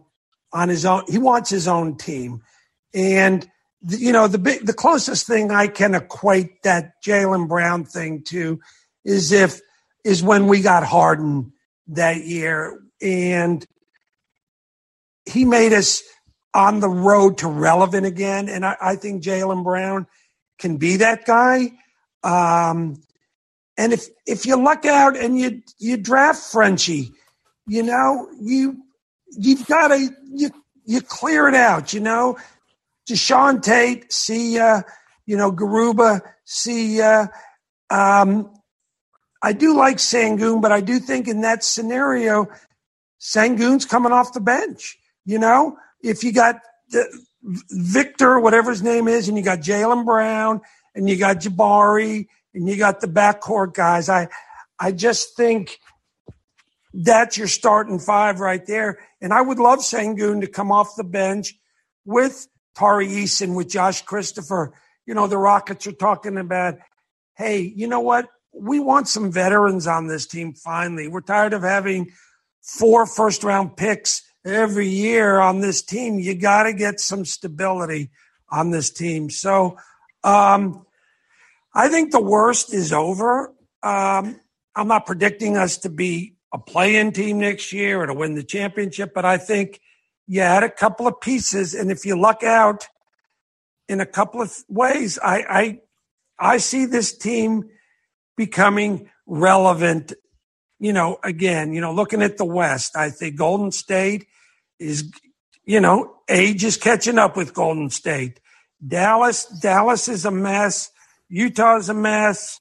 [0.52, 1.04] on his own.
[1.08, 2.42] He wants his own team,
[2.92, 3.48] and
[3.80, 8.24] the, you know, the big the closest thing I can equate that Jaylen Brown thing
[8.24, 8.60] to
[9.06, 9.62] is if
[10.04, 11.54] is when we got Harden
[11.86, 13.64] that year, and
[15.24, 16.02] he made us
[16.52, 18.50] on the road to relevant again.
[18.50, 20.06] And I, I think Jaylen Brown
[20.58, 21.70] can be that guy.
[22.22, 23.00] Um,
[23.76, 27.12] and if if you luck out and you you draft Frenchie,
[27.66, 28.82] you know you
[29.30, 30.50] you've got to you
[30.84, 31.92] you clear it out.
[31.92, 32.38] You know,
[33.08, 34.82] Deshaun Tate, see ya.
[35.26, 37.28] You know, Garuba, see ya.
[37.90, 38.50] Um,
[39.42, 42.48] I do like Sangoon, but I do think in that scenario,
[43.20, 44.98] Sangoon's coming off the bench.
[45.24, 47.06] You know, if you got the,
[47.42, 50.60] Victor, whatever his name is, and you got Jaylen Brown,
[50.94, 54.28] and you got Jabari, and you got the backcourt guys, I,
[54.78, 55.78] I just think
[56.94, 58.98] that's your starting five right there.
[59.20, 61.54] And I would love Sangoon to come off the bench
[62.04, 64.72] with Tari Eason, with Josh Christopher.
[65.06, 66.78] You know, the Rockets are talking about,
[67.36, 68.28] hey, you know what?
[68.52, 71.08] We want some veterans on this team finally.
[71.08, 72.12] We're tired of having
[72.60, 76.18] four first round picks every year on this team.
[76.18, 78.10] You got to get some stability
[78.50, 79.30] on this team.
[79.30, 79.78] So
[80.22, 80.84] um,
[81.74, 83.54] I think the worst is over.
[83.82, 84.40] Um,
[84.74, 88.34] I'm not predicting us to be a play in team next year or to win
[88.34, 89.80] the championship, but I think
[90.26, 91.74] you had a couple of pieces.
[91.74, 92.86] And if you luck out,
[93.88, 95.18] in a couple of ways.
[95.22, 95.80] I I,
[96.54, 97.68] I see this team
[98.36, 100.12] becoming relevant.
[100.80, 104.26] You know, again, you know, looking at the West, I think Golden State
[104.80, 105.12] is,
[105.64, 108.40] you know, age is catching up with Golden State.
[108.84, 110.90] Dallas, Dallas is a mess.
[111.32, 112.60] Utah is a mess.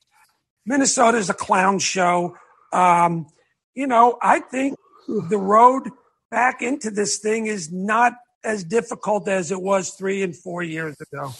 [0.65, 2.37] Minnesota is a clown show.
[2.71, 3.27] Um,
[3.75, 5.89] you know, I think the road
[6.29, 8.13] back into this thing is not
[8.45, 11.33] as difficult as it was three and four years ago.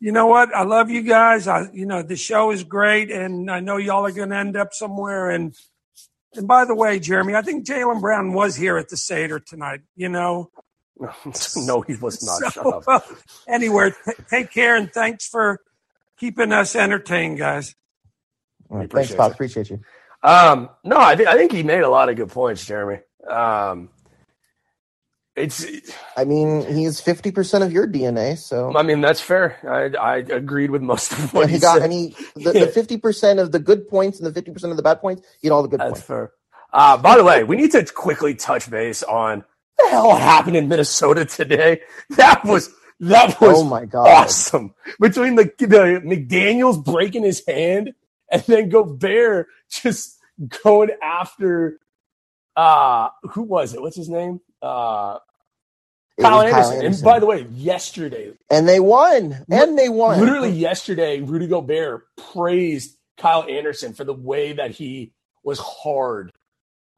[0.00, 0.54] You know what?
[0.54, 1.48] I love you guys.
[1.48, 4.56] I, you know, the show is great, and I know y'all are going to end
[4.56, 5.30] up somewhere.
[5.30, 5.54] And
[6.34, 9.80] and by the way, Jeremy, I think Jaylen Brown was here at the Seder tonight.
[9.96, 10.50] You know,
[11.56, 12.52] no, he was not.
[12.54, 13.00] So, uh,
[13.48, 15.60] anyway, t- take care and thanks for
[16.20, 17.74] keeping us entertained, guys.
[18.68, 19.32] Right, thanks, Bob.
[19.32, 19.80] Appreciate you.
[20.22, 23.00] Um, no, I think I think he made a lot of good points, Jeremy.
[23.28, 23.88] Um,
[25.34, 25.66] it's.
[26.16, 29.58] I mean, he's fifty percent of your DNA, so I mean that's fair.
[29.64, 31.78] I I agreed with most of what yeah, he, he got.
[31.78, 31.84] said.
[31.84, 35.00] Any the fifty percent of the good points and the fifty percent of the bad
[35.00, 36.00] points, he had all the good points.
[36.00, 36.30] That's points.
[36.30, 36.32] fair.
[36.72, 39.44] Uh, by the way, we need to quickly touch base on
[39.78, 41.80] the hell happened in Minnesota today.
[42.10, 44.24] That was that was Oh my god!
[44.24, 44.74] awesome.
[45.00, 47.94] Between the the McDaniels breaking his hand
[48.30, 50.18] and then Gobert just
[50.64, 51.80] going after
[52.56, 53.82] uh who was it?
[53.82, 54.40] What's his name?
[54.62, 55.18] Uh
[56.18, 56.82] It Kyle Anderson.
[56.86, 60.32] And by the way, yesterday, and they won, and they won.
[60.32, 65.12] literally yesterday, Rudy Gobert praised Kyle Anderson for the way that he
[65.44, 66.32] was hard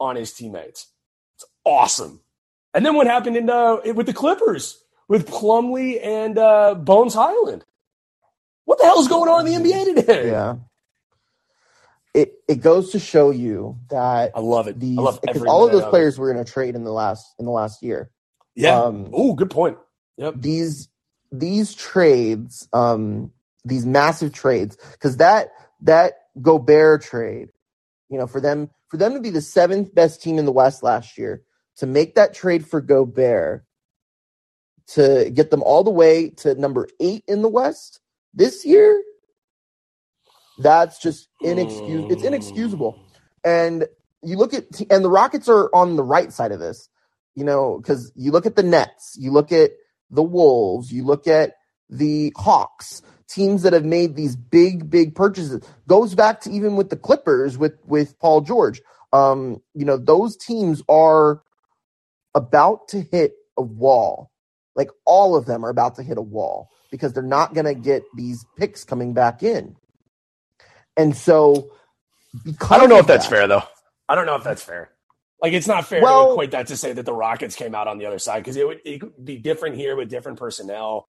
[0.00, 0.88] on his teammates.
[1.36, 2.20] It's awesome.
[2.74, 4.81] And then what happened in uh, with the Clippers
[5.12, 7.66] with Plumlee and uh, Bones Hyland?
[8.64, 10.30] What the hell's going on in the NBA today?
[10.30, 10.54] Yeah.
[12.14, 14.80] It it goes to show you that I love it.
[14.80, 17.26] these I love because all of those players were in a trade in the last
[17.38, 18.10] in the last year.
[18.54, 18.80] Yeah.
[18.80, 19.76] Um, oh, good point.
[20.16, 20.34] Yep.
[20.38, 20.88] These
[21.30, 23.32] these trades, um,
[23.66, 27.50] these massive trades, because that that Gobert trade,
[28.08, 30.82] you know, for them for them to be the seventh best team in the West
[30.82, 31.42] last year,
[31.76, 33.66] to make that trade for Gobert,
[34.88, 38.00] to get them all the way to number eight in the West
[38.34, 39.02] this year,
[40.58, 42.12] that's just inexcusable.
[42.12, 42.98] It's inexcusable.
[43.44, 43.86] And
[44.22, 46.88] you look at and the Rockets are on the right side of this,
[47.34, 49.72] you know, because you look at the Nets, you look at
[50.10, 51.54] the Wolves, you look at
[51.88, 55.62] the Hawks, teams that have made these big, big purchases.
[55.88, 58.80] Goes back to even with the Clippers with with Paul George.
[59.12, 61.42] Um, you know, those teams are
[62.34, 64.31] about to hit a wall.
[64.74, 67.74] Like all of them are about to hit a wall because they're not going to
[67.74, 69.76] get these picks coming back in.
[70.96, 71.70] And so,
[72.44, 73.62] because I don't know of if that's that- fair though.
[74.08, 74.90] I don't know if that's fair.
[75.40, 77.88] Like it's not fair Well- to equate that to say that the Rockets came out
[77.88, 81.06] on the other side because it would, it could be different here with different personnel.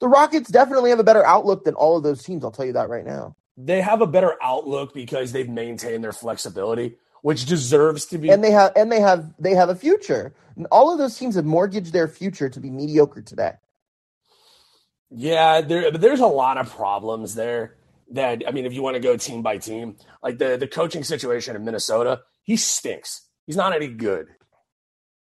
[0.00, 2.44] The Rockets definitely have a better outlook than all of those teams.
[2.44, 3.36] I'll tell you that right now.
[3.56, 8.28] They have a better outlook because they've maintained their flexibility, which deserves to be.
[8.28, 10.34] And they have and they have they have a future.
[10.56, 13.52] And all of those teams have mortgaged their future to be mediocre today.
[15.10, 17.76] Yeah, there, but there's a lot of problems there.
[18.10, 21.02] That I mean, if you want to go team by team, like the the coaching
[21.02, 23.22] situation in Minnesota, he stinks.
[23.46, 24.26] He's not any good.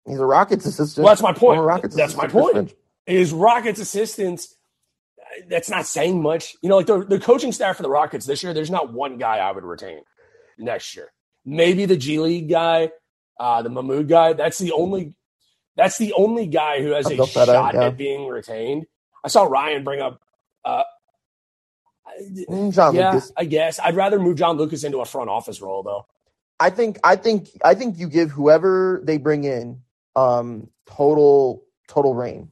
[0.06, 1.06] He's a Rockets assistant.
[1.06, 1.62] Well, that's my point.
[1.62, 2.74] Rockets That's my point.
[3.06, 4.54] Is Rockets assistants?
[5.48, 6.58] That's not saying much.
[6.62, 9.18] You know, like the the coaching staff for the Rockets this year, there's not one
[9.18, 10.02] guy I would retain
[10.58, 11.14] next year.
[11.48, 12.92] Maybe the G League guy,
[13.40, 14.34] uh, the Mahmoud guy.
[14.34, 15.16] That's the only.
[15.76, 17.86] That's the only guy who has a Abdelfattah, shot yeah.
[17.86, 18.86] at being retained.
[19.24, 20.22] I saw Ryan bring up.
[20.66, 20.84] Uh,
[22.50, 23.32] Mm, John yeah, Lucas.
[23.38, 26.06] I guess I'd rather move John Lucas into a front office role though.
[26.60, 29.82] I think I think I think you give whoever they bring in
[30.16, 32.52] um total total reign.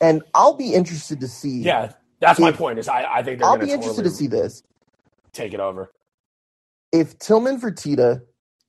[0.00, 2.78] And I'll be interested to see Yeah, that's my point.
[2.78, 4.62] Is I, I think they're I'll be interested totally to see this.
[5.32, 5.90] take it over.
[7.00, 8.22] If Tillman Fertitta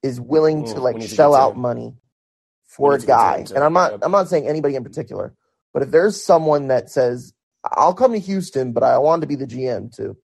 [0.03, 1.61] is willing to Mm, like to shell to out him.
[1.61, 1.95] money
[2.65, 5.33] for a to to guy, and I'm not I'm not saying anybody in particular,
[5.73, 9.35] but if there's someone that says I'll come to Houston, but I want to be
[9.35, 10.17] the GM too.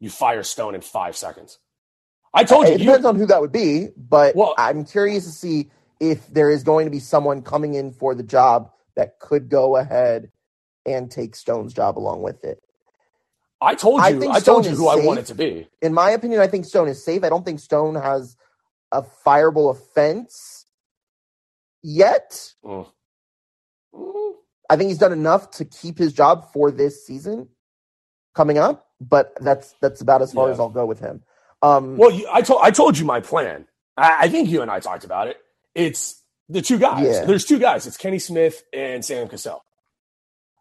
[0.00, 1.58] You fire Stone in five seconds.
[2.34, 2.74] I told you.
[2.74, 6.26] It you depends on who that would be, but Well- I'm curious to see if
[6.28, 10.30] there is going to be someone coming in for the job that could go ahead
[10.86, 12.62] and take Stone's job along with it.
[13.60, 14.20] I told I you.
[14.20, 15.04] think I, told you who I safe.
[15.04, 15.68] want it to be.
[15.82, 17.24] In my opinion, I think Stone is safe.
[17.24, 18.36] I don't think Stone has
[18.92, 20.64] a fireable offense
[21.82, 22.52] yet.
[22.64, 22.86] Mm.
[23.94, 24.32] Mm.
[24.70, 27.48] I think he's done enough to keep his job for this season
[28.34, 30.54] coming up, but that's that's about as far Yeah.
[30.54, 31.22] as I'll go with him.
[31.62, 33.66] Um, Well, you, I told I told you my plan.
[33.96, 35.38] I, I think you and I talked about it.
[35.74, 37.04] It's the two guys.
[37.06, 37.24] Yeah.
[37.24, 37.86] There's two guys.
[37.86, 39.64] It's Kenny Smith and Sam Cassell.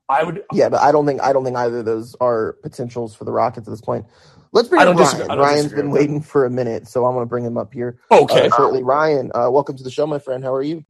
[0.10, 0.44] I would.
[0.54, 3.32] Yeah, but I don't think I don't think either of those are potentials for the
[3.32, 4.06] Rockets at this point.
[4.54, 5.32] Let's bring I up don't disagree- Ryan.
[5.32, 7.58] I don't Ryan's disagree been waiting for a minute, so I'm going to bring him
[7.58, 8.48] up here Okay.
[8.48, 8.82] uh, shortly.
[8.84, 10.44] Ryan, uh, welcome to the show, my friend.
[10.44, 10.86] How are you?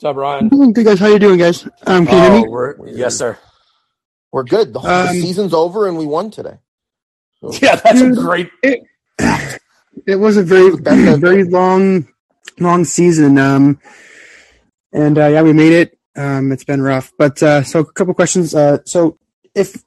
[0.00, 0.72] What's up, Ryan?
[0.72, 1.64] Good guys, how you doing, guys?
[1.86, 2.48] Um, can you hear Oh, me?
[2.48, 3.38] we're, yes, sir.
[4.32, 4.72] We're good.
[4.72, 6.58] The, the Um, season's over and we won today.
[7.40, 8.50] So- Yeah, that's a great.
[8.62, 12.08] It was a very, That's- very long,
[12.58, 13.38] long season.
[13.38, 13.78] Um,
[14.92, 15.98] and uh, yeah, we made it.
[16.14, 18.54] Um, it's been rough, but uh, so a couple questions.
[18.54, 19.18] Uh, so
[19.54, 19.82] if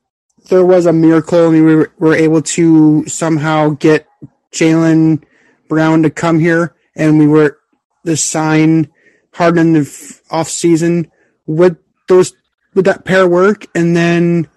[0.49, 4.07] there was a miracle and we were, were able to somehow get
[4.51, 5.23] Jaylen
[5.69, 7.59] Brown to come here, and we were
[8.05, 8.91] to sign
[9.33, 11.11] Harden in the f- off season,
[11.45, 12.33] would those
[12.73, 13.67] would that pair work?
[13.75, 14.47] And then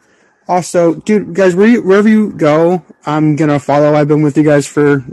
[0.46, 3.94] also, dude, guys, where you, wherever you go, I'm gonna follow.
[3.94, 5.04] I've been with you guys for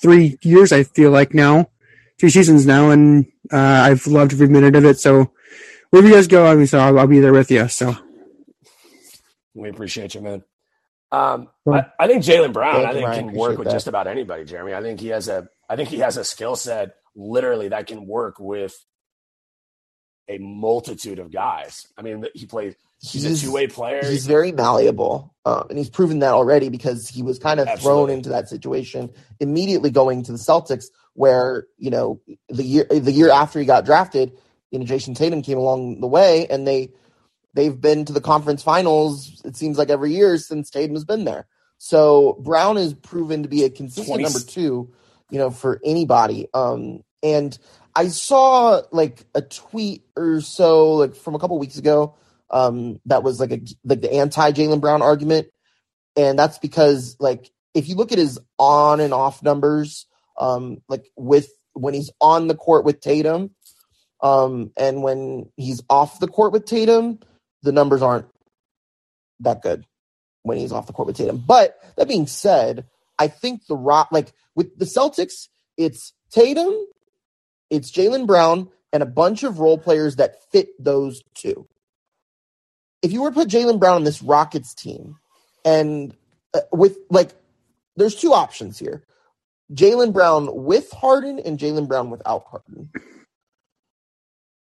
[0.00, 0.72] three years.
[0.72, 1.70] I feel like now,
[2.18, 4.98] two seasons now, and uh, I've loved every minute of it.
[4.98, 5.32] So
[5.94, 7.68] wherever you guys go, I mean, so I'll, I'll be there with you.
[7.68, 7.96] So
[9.54, 10.42] We appreciate you, man.
[11.12, 12.74] Um, Well, I, I think Jaylen Brown.
[12.76, 13.28] thank I think Ryan.
[13.28, 13.72] can work with that.
[13.74, 14.44] just about anybody.
[14.44, 14.74] Jeremy.
[14.74, 15.48] I think he has a.
[15.70, 18.74] I think he has a skill set, literally, that can work with
[20.28, 21.86] a multitude of guys.
[21.96, 22.74] I mean, he plays.
[23.00, 24.00] He's, He's- a two way player.
[24.04, 28.10] He's very malleable, uh, and he's proven that already because he was kind of thrown
[28.10, 33.30] into that situation immediately going to the Celtics, where you know the year the year
[33.30, 34.32] after he got drafted,
[34.74, 36.90] you know Jayson Tatum came along the way, and they
[37.54, 39.40] they've been to the conference finals.
[39.44, 41.46] It seems like every year since Tatum has been there.
[41.78, 44.92] So Brown is proven to be a consistent 20 number two,
[45.30, 46.48] you know, for anybody.
[46.52, 47.56] Um, and
[47.94, 52.16] I saw like a tweet or so like from a couple weeks ago
[52.50, 55.46] um, that was like a like the anti Jaylen Brown argument,
[56.16, 60.06] and that's because like if you look at his on and off numbers,
[60.36, 63.50] um, like with when he's on the court with Tatum,
[64.20, 67.18] um, and when he's off the court with Tatum,
[67.62, 68.26] the numbers aren't
[69.40, 69.84] that good
[70.42, 71.42] when he's off the court with Tatum.
[71.46, 72.86] But that being said,
[73.18, 76.72] I think the rock like with the Celtics, it's Tatum,
[77.70, 81.66] it's Jaylen Brown, and a bunch of role players that fit those two.
[83.02, 85.16] If you were to put Jaylen Brown on this Rockets team,
[85.64, 86.14] and
[86.54, 87.30] uh, with like,
[87.96, 89.02] there's two options here:
[89.72, 92.90] Jaylen Brown with Harden and Jaylen Brown without Harden.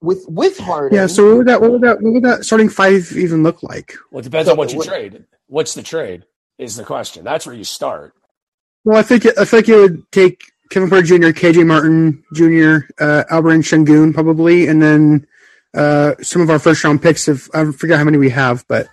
[0.02, 1.08] With with Harden, yeah.
[1.08, 1.62] So what would that?
[1.62, 2.02] What would that?
[2.02, 3.96] What would that starting five even look like?
[4.12, 5.26] well, it depends So on what you what- trade.
[5.48, 6.26] What's the trade?
[6.58, 7.24] Is the question.
[7.24, 8.14] That's where you start.
[8.84, 12.86] Well, I think I think like it would take Kevin Porter Jr., KJ Martin Jr.,
[13.00, 15.28] uh, Alperen Şengün probably, and then
[15.74, 17.28] uh, some of our first round picks.
[17.28, 18.88] If I forget how many we have, but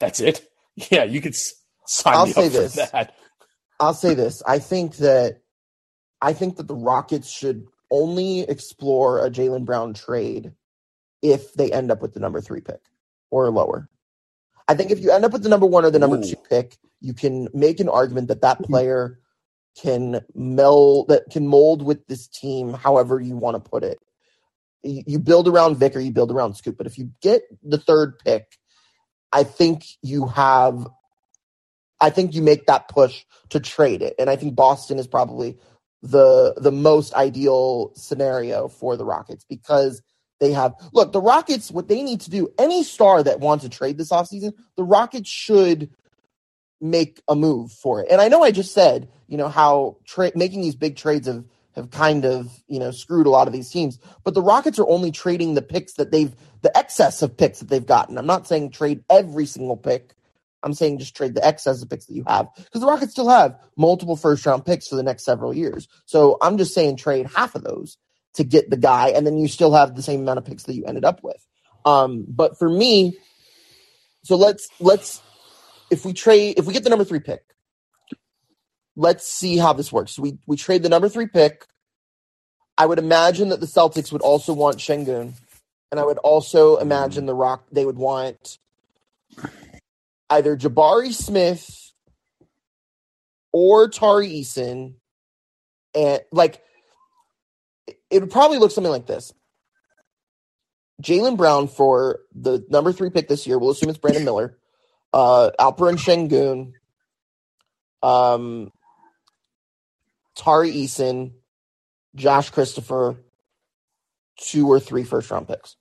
[0.00, 0.46] That's it.
[0.90, 1.34] Yeah, you could
[1.86, 3.14] sign I'll me say up for that.
[3.78, 4.42] I'll say this.
[4.46, 5.38] I think that
[6.20, 10.52] I think that the Rockets should only explore a Jaylen Brown trade
[11.22, 12.80] if they end up with the number three pick
[13.30, 13.88] or lower.
[14.66, 16.24] I think if you end up with the number one or the number Ooh.
[16.24, 18.72] two pick, you can make an argument that that mm-hmm.
[18.72, 19.20] player
[19.80, 23.98] can meld that can mold with this team however you want to put it.
[24.82, 27.78] You you build around Vic or you build around Scoot, but if you get the
[27.78, 28.58] third pick,
[29.32, 30.86] I think you have
[32.00, 34.14] I think you make that push to trade it.
[34.18, 35.58] And I think Boston is probably
[36.02, 40.02] the the most ideal scenario for the Rockets because
[40.40, 43.70] they have look, the Rockets, what they need to do, any star that wants to
[43.70, 45.90] trade this offseason, the Rockets should
[46.80, 48.08] make a move for it.
[48.10, 51.44] And I know I just said, you know, how tra- making these big trades have
[51.76, 54.88] have kind of, you know, screwed a lot of these teams, but the Rockets are
[54.88, 58.18] only trading the picks that they've the excess of picks that they've gotten.
[58.18, 60.14] I'm not saying trade every single pick.
[60.62, 63.28] I'm saying just trade the excess of picks that you have because the Rockets still
[63.28, 65.88] have multiple first round picks for the next several years.
[66.06, 67.98] So I'm just saying trade half of those
[68.34, 70.74] to get the guy, and then you still have the same amount of picks that
[70.74, 71.44] you ended up with.
[71.84, 73.18] Um, but for me,
[74.24, 75.20] so let's let's
[75.90, 77.42] if we trade if we get the number three pick,
[78.96, 80.18] let's see how this works.
[80.18, 81.66] We we trade the number three pick.
[82.78, 85.34] I would imagine that the Celtics would also want Şengün,
[85.90, 88.58] and I would also imagine the Rock they would want
[90.32, 91.92] either Jabari Smith
[93.52, 94.94] or Tari Eason,
[95.94, 96.62] and like
[98.10, 99.32] it- would probably look something like this.
[101.02, 103.58] Jaylen Brown for the number three pick this year.
[103.58, 104.58] We'll assume it's Brandon Miller.
[105.12, 106.72] Uh, Alperen Şengün,
[108.02, 108.72] um,
[110.36, 111.32] Tari Eason,
[112.16, 113.16] Josh Christopher,
[114.38, 115.76] two or three first round picks.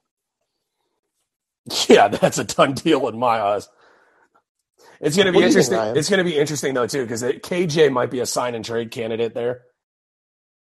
[1.90, 3.70] Yeah, that's a done deal in my eyes.
[5.02, 5.98] It's going to be What do think, interesting.
[5.98, 8.92] It's going to be interesting though too because KJ might be a sign and trade
[8.92, 9.64] candidate there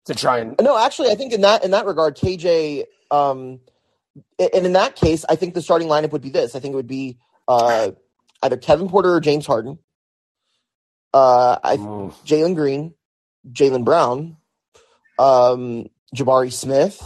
[0.05, 3.61] to try and No, actually, I think in that in that regard, KJ, um,
[4.39, 6.55] and in that case, I think the starting lineup would be this.
[6.55, 7.17] I think it would be
[7.47, 7.91] uh,
[8.43, 9.79] either Kevin Porter or James Harden.
[11.13, 12.13] Uh, I, Mm.
[12.25, 12.93] Jalen Green,
[13.51, 14.38] Jaylen Brown,
[15.19, 17.01] um, Jabari Smith,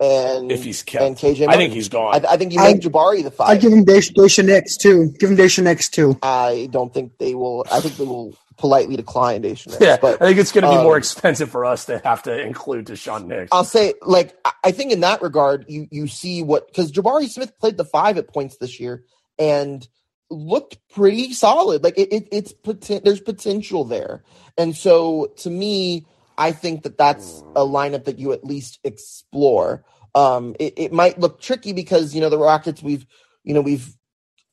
[0.00, 1.48] and If he's kept, and KJ.
[1.48, 2.14] I think he's gone.
[2.14, 3.50] I, I think you I- make Jabari the five.
[3.50, 5.12] I'd give him Daishen, Daishen Nix too.
[5.18, 6.18] Give him Daishen Nix too.
[6.22, 7.64] I don't think they will.
[7.70, 10.70] I think they will politely decline Daishen Nix, yeah, but I think it's going to
[10.70, 13.48] be um, more expensive for us to have to include Daishen Nix.
[13.52, 17.28] I'll say, like, I- I think in that regard, you you see what because Jabari
[17.28, 19.04] Smith played the five at points this year
[19.38, 19.86] and
[20.30, 21.84] looked pretty solid.
[21.84, 24.24] Like it, it it's poten- there's potential there,
[24.58, 26.06] and so to me,
[26.36, 29.84] I think that that's a lineup that you at least explore.
[30.14, 33.06] Um, it, it might look tricky because you know the Rockets we've
[33.42, 33.96] you know we've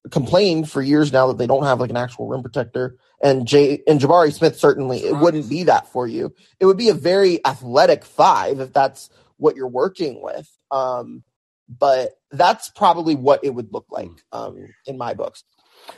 [0.09, 3.81] complained for years now that they don't have like an actual rim protector, and Jay
[3.87, 6.33] and Jabari Smith certainly it wouldn't be that for you.
[6.59, 10.49] It would be a very athletic five if that's what you're working with.
[10.71, 11.23] Um,
[11.67, 15.43] but that's probably what it would look like um, in my books.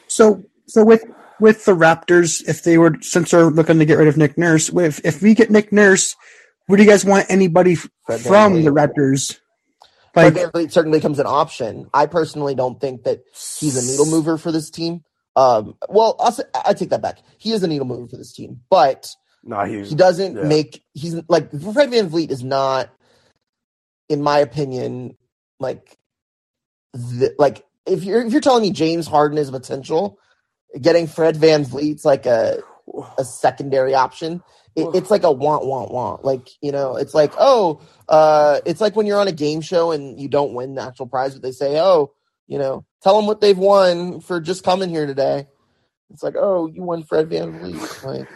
[0.07, 1.03] So so with
[1.43, 4.69] with the Raptors, if they were since they're looking to get rid of Nick Nurse,
[4.69, 6.15] if if we get Nick Nurse,
[6.69, 8.63] would you guys want anybody Fred from VanVleet.
[8.63, 9.39] the Raptors?
[10.15, 11.89] Like, Like it certainly becomes an option.
[11.93, 13.23] I personally don't think that
[13.59, 15.03] he's a needle mover for this team.
[15.35, 17.19] Um, well, I'll I take that back.
[17.37, 19.13] He is a needle mover for this team, but
[19.43, 20.43] no, he's he doesn't yeah.
[20.43, 22.89] make he's like Fred VanVleet is not,
[24.07, 25.17] in my opinion,
[25.59, 25.97] like
[26.93, 30.19] the, like if you're if you're telling me James Harden is potential,
[30.81, 32.59] getting Fred VanVleet's like a
[33.17, 34.43] a secondary option.
[34.75, 36.25] It, it's like a want want want.
[36.25, 39.91] Like you know, it's like oh, uh, it's like when you're on a game show
[39.91, 42.13] and you don't win the actual prize, but they say oh,
[42.47, 45.47] you know, tell them what they've won for just coming here today.
[46.11, 48.03] It's like oh, you won Fred VanVleet.
[48.03, 48.29] Like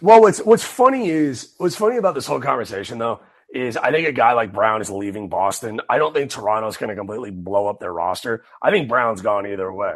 [0.00, 3.20] Well, what's what's funny is what's funny about this whole conversation though
[3.54, 5.80] is I think a guy like Brown is leaving Boston.
[5.88, 8.44] I don't think Toronto's going to completely blow up their roster.
[8.62, 9.94] I think Brown's gone either way.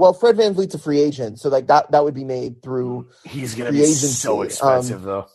[0.00, 3.54] Well, Fred VanVleet's a free agent, so like that that would be made through He's
[3.54, 5.26] going to Free be agency, so um, expensive though.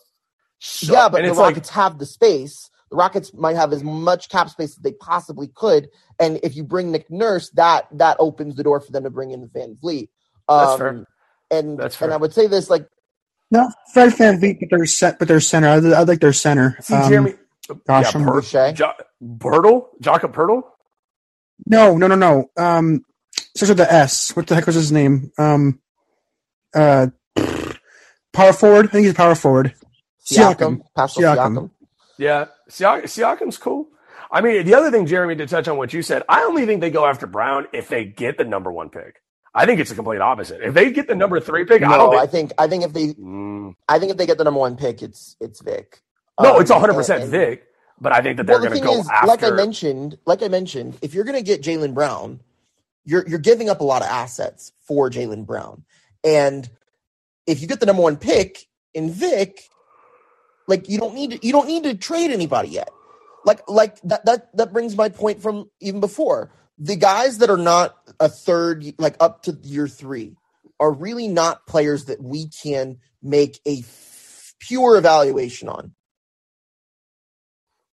[0.60, 2.70] So- yeah, but and the it's like Rockets have the space.
[2.90, 5.90] The Rockets might have as much cap space as they possibly could,
[6.20, 9.32] and if you bring Nick Nurse, that that opens the door for them to bring
[9.32, 10.10] in VanVleet.
[10.48, 11.06] Um, That's fair.
[11.52, 12.08] And That's fair.
[12.08, 12.14] and.
[12.14, 12.88] I would say this like
[13.52, 15.68] no, Fred VanVleet, but they're set, but they're center.
[15.68, 16.78] I would like their center.
[16.82, 17.34] see Um, Jeremy.
[17.88, 18.72] gosh, yeah, I'm- Per- Boucher.
[18.74, 18.94] jo-
[19.24, 20.64] Poeltl, Jakob Poeltl.
[21.68, 22.50] No, no, no, no.
[22.58, 23.06] Um,
[23.56, 24.36] starts with the S.
[24.36, 25.32] What the heck was his name?
[25.38, 25.80] Um,
[26.74, 27.08] uh,
[28.34, 28.88] power forward.
[28.88, 29.74] I think he's a power forward.
[30.26, 30.82] Siakam, Siakam.
[30.96, 31.38] Siakam.
[31.38, 31.70] Siakam.
[32.18, 33.88] Yeah, Siak- Siakam's cool.
[34.32, 36.82] I mean, the other thing, Jeremy, to touch on what you said, I only think
[36.82, 39.22] they go after Brown if they get the number one pick.
[39.54, 40.62] I think it's the complete opposite.
[40.62, 42.50] If they get the number three pick, I don't I think.
[42.50, 43.76] think I think if they Mm.
[43.88, 46.02] I think if they get the number one pick, it's it's Vic.
[46.42, 47.64] no, Um, it's 100% Vic,
[48.02, 49.28] but I think that they're Well, the going to go is, after.
[49.28, 52.42] like I mentioned, like I mentioned, if you're going to get Jaylen Brown,
[53.06, 55.84] you're you're giving up a lot of assets for Jaylen Brown,
[56.24, 56.70] and
[57.48, 59.62] if you get the number one pick in Vic,
[60.68, 62.90] like you don't need to, you don't need to trade anybody yet.
[63.46, 66.52] Like like that that that brings my point from even before.
[66.78, 70.36] The guys that are not a third, like up to year three,
[70.80, 75.94] are really not players that we can make a f- pure evaluation on.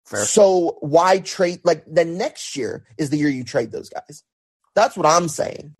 [0.06, 0.24] Fair.
[0.24, 1.60] So why trade?
[1.64, 4.24] Like then next year is the year you trade those guys.
[4.74, 5.76] That's what I'm saying.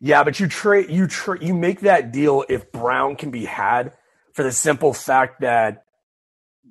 [0.00, 3.92] Yeah, but you trade you tra- you make that deal if Brown can be had
[4.34, 5.84] for the simple fact that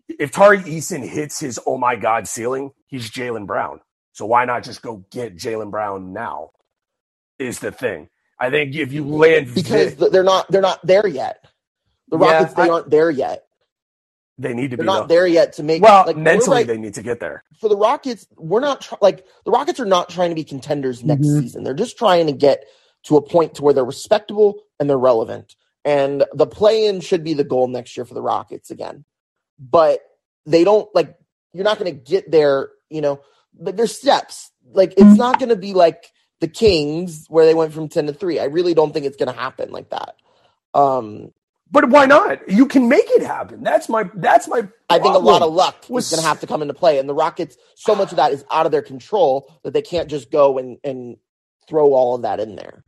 [0.09, 3.81] if Tari Eason hits his oh my god ceiling, he's Jaylen Brown.
[4.13, 6.51] So why not just go get Jaylen Brown now?
[7.39, 8.09] Is the thing.
[8.39, 11.45] I think if you land because Vic, they're not they're not there yet.
[12.09, 13.45] The Yeah, Rockets they aren't there yet.
[14.41, 15.15] They need to They're be not though.
[15.15, 17.43] there yet to make Well, like mentally right- they need to get there.
[17.59, 18.27] for the Rockets.
[18.37, 21.41] We're not tr- like the Rockets are not trying to be contenders next Mhm.
[21.41, 21.63] season.
[21.63, 22.65] They're just trying to get
[23.03, 25.55] to a point to where they're respectable and they're relevant.
[25.83, 29.05] And the play-in should be the goal next year for the Rockets again.
[29.59, 30.01] But
[30.45, 31.15] they don't like
[31.53, 32.69] you're not going to get there.
[32.89, 33.21] You know,
[33.59, 34.51] but there's steps.
[34.73, 38.13] Like it's not going to be like the Kings where they went from ten to
[38.13, 38.39] three.
[38.39, 40.15] I really don't think it's going to happen like that.
[40.73, 41.31] Um,
[41.73, 42.49] But why not?
[42.49, 43.63] You can make it happen.
[43.63, 46.41] That's my that's my I think a lot of luck was- is going to have
[46.41, 47.55] to come into play, and the Rockets.
[47.75, 50.77] So much of that is out of their control that they can't just go and
[50.83, 51.17] and
[51.69, 52.83] throw all of that in there.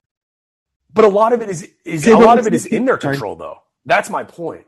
[0.94, 3.00] But a lot of it is is Okay, a lot of it is in their
[3.00, 3.14] Sorry.
[3.16, 3.60] control though.
[3.86, 4.68] That's my point.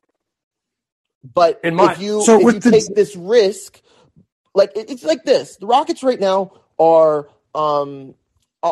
[1.23, 3.81] But In my- if you So if you the- take this risk,
[4.53, 7.27] like it's like this, the Rockets right now are.
[7.53, 8.15] um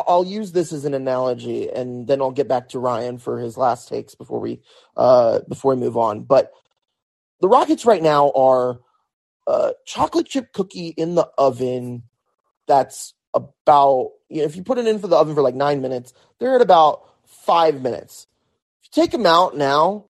[0.06, 3.56] I'll, use this as an analogy, and then I'll get back to Ryan for his
[3.56, 4.60] last takes before we
[4.96, 6.22] uh before we move on.
[6.24, 6.52] But
[7.40, 8.80] the Rockets right now are
[9.46, 12.04] uh, chocolate chip cookie in the oven
[12.66, 15.82] that's about you know, if you put it in for the oven for like nine
[15.82, 18.26] minutes, they're at about five minutes.
[18.82, 20.06] If you take them out now,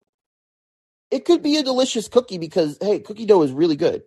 [1.10, 4.02] it could be a delicious cookie because hey, cookie dough is really good.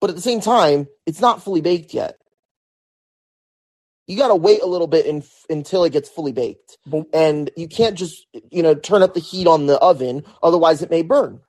[0.00, 2.18] But at the same time, it's not fully baked yet.
[4.08, 6.78] You got to wait a little bit in, until it gets fully baked.
[7.14, 10.90] And you can't just, you know, turn up the heat on the oven, otherwise it
[10.90, 11.40] may burn.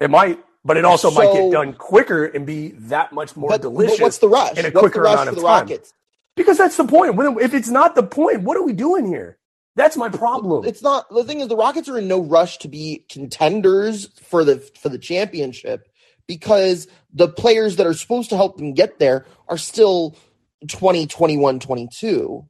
[0.00, 3.62] It might, but it also might get done quicker and be that much more but,
[3.62, 3.98] delicious.
[3.98, 4.58] but what's the rush?
[4.58, 5.60] in a what's quicker amount for of the time.
[5.62, 5.94] Rockets?
[6.36, 7.16] because that's the point.
[7.16, 9.38] When- If it's not the point, what are we doing here?
[9.76, 10.66] That's my problem.
[10.66, 14.44] It's not the thing is the Rockets are in no rush to be contenders for
[14.44, 15.88] the for the championship
[16.26, 20.16] because the players that are supposed to help them get there are still
[20.68, 22.46] 20, 21, 22.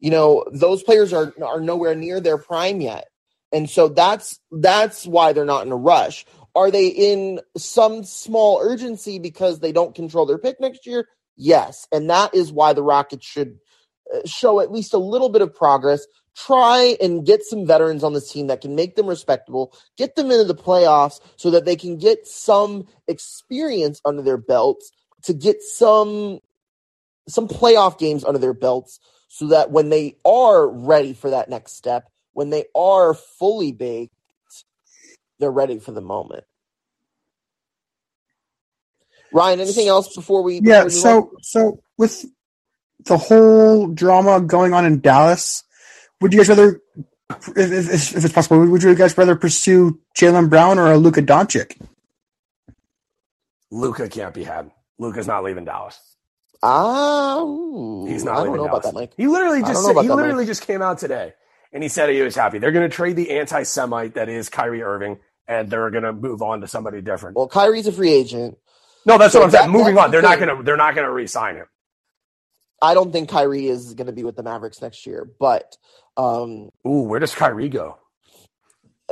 [0.00, 3.06] You know, those players are are nowhere near their prime yet.
[3.52, 6.26] And so that's that's why they're not in a rush.
[6.54, 11.08] Are they in some small urgency because they don't control their pick next year?
[11.36, 11.86] Yes.
[11.90, 13.58] And that is why the Rockets should
[14.14, 16.06] uh, show at least a little bit of progress
[16.36, 20.30] try and get some veterans on this team that can make them respectable, get them
[20.30, 24.90] into the playoffs so that they can get some experience under their belts
[25.22, 26.40] to get some
[27.28, 31.72] some playoff games under their belts so that when they are ready for that next
[31.76, 34.12] step, when they are fully baked,
[35.38, 36.44] they're ready for the moment.
[39.32, 40.84] Ryan, anything else before we before Yeah.
[40.84, 41.30] we move on?
[41.30, 42.24] So so with
[43.04, 45.62] the whole drama going on in Dallas,
[46.20, 46.80] would you guys rather,
[47.30, 51.22] if, if, if it's possible, would you guys rather pursue Jaylen Brown or a Luka
[51.22, 51.76] Doncic?
[53.70, 54.70] Luka can't be had.
[54.98, 55.98] Luka's not leaving Dallas.
[56.64, 58.68] Ooh, He's not I don't know Dallas.
[58.68, 59.12] about that, Mike.
[59.16, 60.16] He literally just said, he that, Mike.
[60.16, 61.34] literally just came out today
[61.72, 62.58] and he said he was happy.
[62.58, 66.42] They're going to trade the anti-Semite that is Kyrie Irving and they're going to move
[66.42, 67.36] on to somebody different.
[67.36, 68.58] Well, Kyrie's a free agent.
[69.06, 69.70] no, that's so what I'm saying.
[69.70, 70.10] Moving on.
[70.10, 71.66] They're the not going to they're not going to re-sign him.
[72.82, 75.76] I don't think Kyrie is going to be with the Mavericks next year, but
[76.16, 77.98] um, Ooh, where does Kyrie go?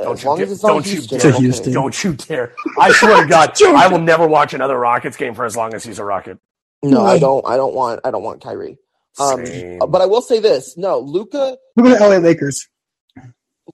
[0.01, 1.71] Don't as you long get- as it's not don't you Houston, dare- I'm okay.
[1.73, 2.55] Don't you dare.
[2.79, 5.83] I swear to God, I will never watch another Rockets game for as long as
[5.83, 6.39] he's a Rocket.
[6.83, 7.45] No, I don't.
[7.47, 8.01] I don't want.
[8.05, 8.79] I don't want Kyrie.
[9.19, 9.79] Um, Same.
[9.89, 11.57] but I will say this: No, Luka.
[11.77, 12.67] Look at the LA Lakers.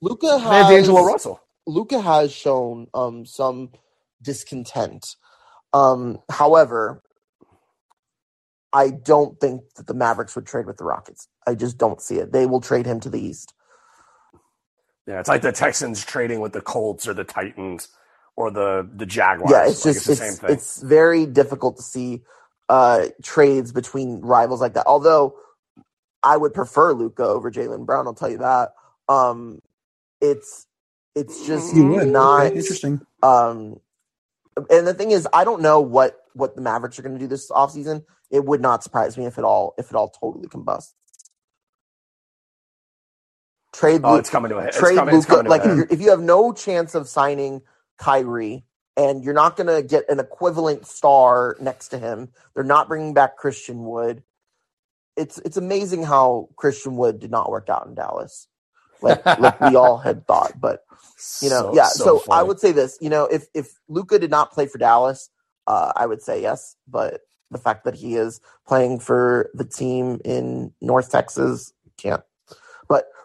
[0.01, 1.41] Luka Man, has D'Angelo Russell.
[1.67, 3.71] Luka has shown um some
[4.21, 5.15] discontent.
[5.73, 7.03] Um, however,
[8.73, 11.27] I don't think that the Mavericks would trade with the Rockets.
[11.47, 12.31] I just don't see it.
[12.33, 13.53] They will trade him to the East.
[15.07, 17.89] Yeah, it's like the Texans trading with the Colts or the Titans
[18.37, 19.51] or the the Jaguars.
[19.51, 22.21] Yeah, it's Like, just the it's same it's, very difficult to see
[22.69, 24.87] uh trades between rivals like that.
[24.87, 25.35] Although
[26.23, 28.71] I would prefer Luka over Jaylen Brown, I'll tell you that.
[29.09, 29.61] Um
[30.21, 30.67] it's
[31.15, 32.07] it's just You would.
[32.07, 33.01] not Okay, interesting.
[33.23, 33.79] um
[34.69, 37.27] and the thing is I don't know what what the Mavericks are going to do
[37.27, 38.05] this offseason.
[38.31, 40.95] It would not surprise me if it all if it all totally combusts.
[43.73, 44.75] Trade oh, Lu- it's coming to a head.
[44.75, 45.77] It's trade coming, it's coming to Like a if, head.
[45.77, 47.61] you're, if you have no chance of signing
[47.99, 48.65] Kyrie
[48.99, 53.15] and you're not going to get an equivalent star next to him, they're not bringing
[53.15, 54.23] back Christian Wood.
[55.17, 58.47] It's it's amazing how Christian Wood did not work out in Dallas,
[59.01, 60.59] like like we all had thought.
[60.61, 60.83] But
[61.41, 61.89] you know, So- yeah.
[61.89, 62.99] So, I would say this.
[63.01, 65.29] You know, if if Luka did not play for Dallas,
[65.67, 66.77] uh, I would say yes.
[66.87, 67.21] But
[67.51, 72.23] the fact that he is playing for the team in North Texas, can't.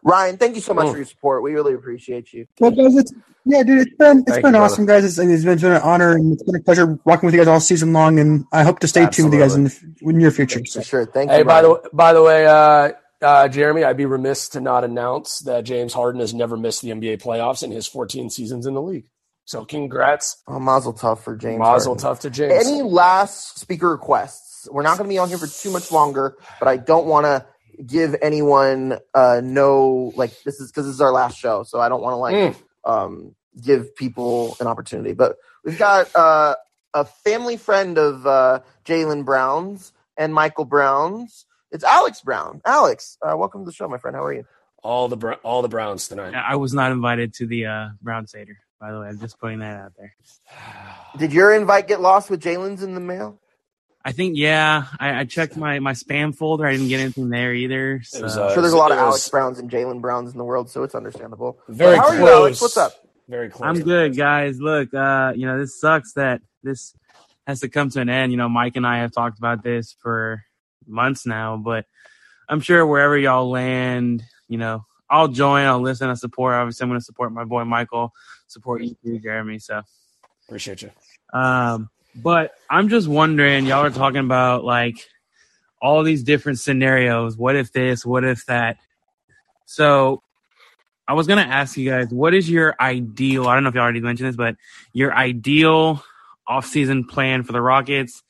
[0.05, 0.91] But Ryan, thank you so much Mm.
[0.93, 1.43] for your support.
[1.43, 2.47] We really appreciate you.
[2.61, 3.13] Well, guys, it's
[3.47, 3.87] yeah, dude.
[3.89, 5.05] It's been it's Thank been you, awesome, guys.
[5.05, 7.41] It's, it's been, it's been an honor and it's been a pleasure walking with you
[7.41, 8.19] guys all season long.
[8.19, 10.65] And I hope to stay tuned with you guys in the f- in your future.
[10.65, 10.81] So.
[10.81, 11.07] For sure.
[11.07, 11.45] Thank Hey, you.
[11.45, 11.77] by Ryan.
[11.83, 12.93] the by the way, uh,
[13.23, 16.91] uh, Jeremy, I'd be remiss to not announce that James Harden has never missed the
[16.91, 19.05] NBA playoffs in his 14 seasons in the league.
[19.47, 21.59] So, congrats, oh, Mazel Tov for James.
[21.59, 22.17] Mazel Harden.
[22.17, 22.67] Tov to James.
[22.67, 24.67] Any last speaker requests?
[24.71, 27.27] We're not going to be on here for too much longer, but I don't want
[27.27, 27.45] to
[27.87, 31.89] give anyone uh no like this is because this is our last show, so I
[31.89, 32.57] don't want to like Mm.
[32.85, 35.13] um give people an opportunity.
[35.15, 36.57] But we've got uh
[36.95, 41.47] a family friend of uh Jaylen Brown's and Michael Brown's.
[41.73, 42.61] It's Alex Brown.
[42.65, 44.17] Alex, uh, welcome to the show, my friend.
[44.17, 44.45] How are you?
[44.83, 46.35] all the Br- all the Browns tonight.
[46.35, 49.09] I was not invited to the uh, Brown Seder, by the way.
[49.09, 50.15] I'm just putting that out there.
[51.17, 53.41] Did your invite get lost with Jaylen's in the mail?
[54.07, 56.67] I think, yeah, I, I checked my, my spam folder.
[56.67, 58.03] I didn't get anything there either.
[58.05, 58.23] So.
[58.23, 60.33] was, I'm uh, sure there's a lot of it was- Alex Browns and Jaylen Browns
[60.33, 61.59] in the world, so it's understandable.
[61.69, 62.19] Very But how close.
[62.19, 62.61] are you, Alex?
[62.61, 62.93] What's up?
[63.29, 63.67] Very close.
[63.67, 64.61] I'm good, guys.
[64.61, 66.95] Look, uh, you know, this sucks that this
[67.47, 68.33] has to come to an end.
[68.33, 70.45] You know, Mike and I have talked about this for
[70.87, 71.87] months now, but
[72.47, 76.53] I'm sure wherever y'all land, you know, I'll join, I'll listen, I'll support.
[76.55, 78.13] Obviously, I'm going to support my boy Michael,
[78.49, 79.59] support you too, Jeremy.
[79.59, 79.81] So,
[80.47, 80.91] Appreciate you.
[81.33, 84.97] um, But I'm just wondering, y'all are talking about like
[85.83, 87.37] all these different scenarios.
[87.37, 88.07] What if this?
[88.07, 88.79] What if that?
[89.67, 90.23] So
[91.07, 93.47] I was gonna ask you guys, what is your ideal?
[93.47, 94.57] I don't know if you already mentioned this, but
[94.93, 96.03] your ideal
[96.49, 98.23] offseason plan for the Rockets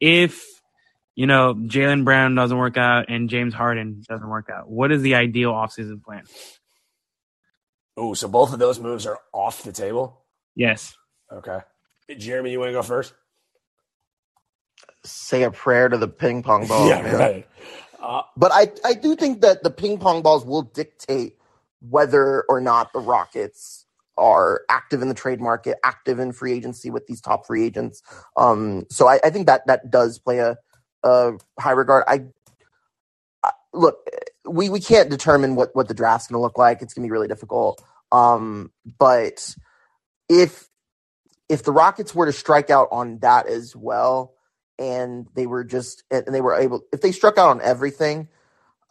[0.00, 0.44] if
[1.14, 4.68] you know Jaylen Brown doesn't work out and James Harden doesn't work out.
[4.68, 6.24] What is the ideal offseason plan?
[7.96, 10.22] Oh, so both of those moves are off the table.
[10.54, 10.96] Yes.
[11.30, 11.58] Okay.
[12.18, 13.14] Jeremy, you want to go first?
[15.04, 16.88] Say a prayer to the ping pong ball.
[16.88, 17.16] yeah, man.
[17.18, 17.48] right.
[18.00, 21.36] Uh, But I, I do think that the ping pong balls will dictate
[21.80, 23.86] whether or not the Rockets
[24.18, 28.02] are active in the trade market, active in free agency with these top free agents.
[28.36, 30.58] Um, so I, I think that that does play a,
[31.04, 32.04] a high regard.
[32.08, 32.24] I,
[33.44, 33.98] I look,
[34.48, 36.82] we we can't determine what what the draft's going to look like.
[36.82, 37.82] It's going to be really difficult.
[38.12, 39.54] Um, but
[40.28, 40.68] if
[41.48, 44.34] if the Rockets were to strike out on that as well,
[44.80, 48.28] and they were just and they were able if they struck out on everything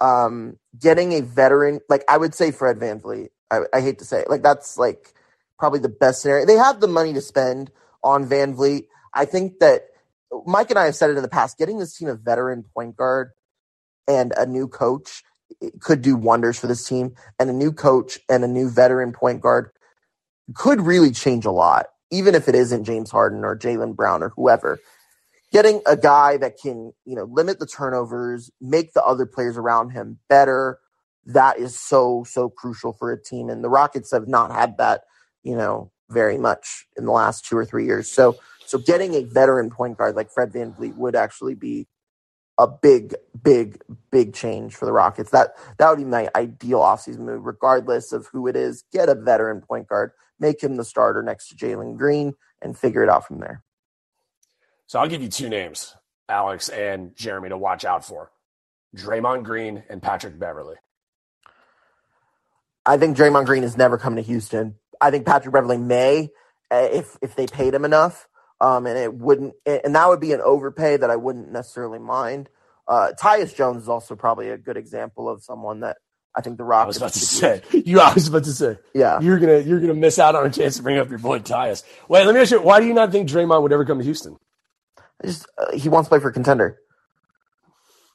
[0.02, 4.22] um getting a veteran like i would say fred vanvleet i, I hate to say
[4.22, 5.14] it like that's like
[5.60, 7.72] probably the best scenario they have the money to spend
[8.04, 9.84] on vanvleet i think that
[10.46, 12.96] mike and i have said it in the past getting this team a veteran point
[12.98, 13.32] guard
[14.08, 15.24] and a new coach
[15.82, 19.42] could do wonders for this team and a new coach and a new veteran point
[19.42, 19.72] guard
[20.56, 24.30] could really change a lot even if it isn't james harden or jaylen brown or
[24.32, 24.80] whoever
[25.52, 29.92] getting a guy that can, you know, limit the turnovers, make the other players around
[29.92, 30.80] him better,
[31.26, 33.50] that is so, so crucial for a team.
[33.50, 35.02] And the Rockets have not had that,
[35.44, 38.10] you know, very much in the last two or three years.
[38.12, 41.88] So, so getting a veteran point guard like Fred VanVleet would actually be
[42.60, 43.82] a big, big,
[44.12, 45.32] big change for the Rockets.
[45.32, 48.84] That that would be my ideal offseason move, regardless of who it is.
[48.92, 53.04] Get a veteran point guard, make him the starter next to Jalen Green, and figure
[53.04, 53.64] it out from there.
[54.90, 55.96] So I'll give you two names,
[56.28, 58.32] Alex and Jeremy, to watch out for:
[58.98, 60.78] Draymond Green and Patrick Beverley.
[62.88, 64.80] I think Draymond Green is never coming to Houston.
[65.00, 66.30] I think Patrick Beverley may,
[66.72, 68.28] uh, if if they paid him enough,
[68.60, 72.50] um, and it wouldn't, and that would be an overpay that I wouldn't necessarily mind.
[72.88, 75.98] Uh, Tyus Jones is also probably a good example of someone that
[76.36, 77.30] I think the I was about to could use.
[77.30, 78.00] say you.
[78.00, 79.20] I was about to say yeah.
[79.22, 81.84] you're gonna you're gonna miss out on a chance to bring up your boy Tyus.
[82.08, 84.04] Wait, let me ask you: Why do you not think Draymond would ever come to
[84.04, 84.40] Houston?
[85.24, 86.80] I Just uh, he wants to play for a contender.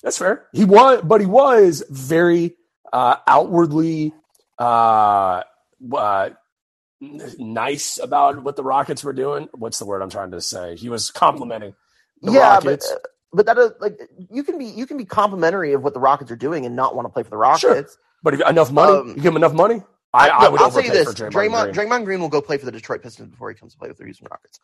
[0.03, 0.47] That's fair.
[0.53, 2.57] He was, but he was very
[2.93, 4.13] uh, outwardly
[4.59, 5.43] uh,
[5.97, 6.31] uh,
[7.01, 9.49] nice about what the Rockets were doing.
[9.55, 10.77] What's the word I'm trying to say?
[10.77, 11.75] He was complimenting
[12.23, 12.93] the yeah, but Rockets.
[12.93, 12.97] uh,
[13.33, 13.99] but that is like
[14.31, 16.95] you can be you can be complimentary of what the Rockets are doing and not
[16.95, 17.61] want to play for the Rockets.
[17.61, 17.87] Sure.
[18.23, 19.83] but if enough money, um, you give him enough money.
[20.13, 21.33] I, I Look, would I'll tell you overpay this: for Draymond.
[21.33, 21.91] Draymond, Green.
[21.91, 23.99] Draymond Green will go play for the Detroit Pistons before he comes to play with
[23.99, 24.61] the Houston Rockets.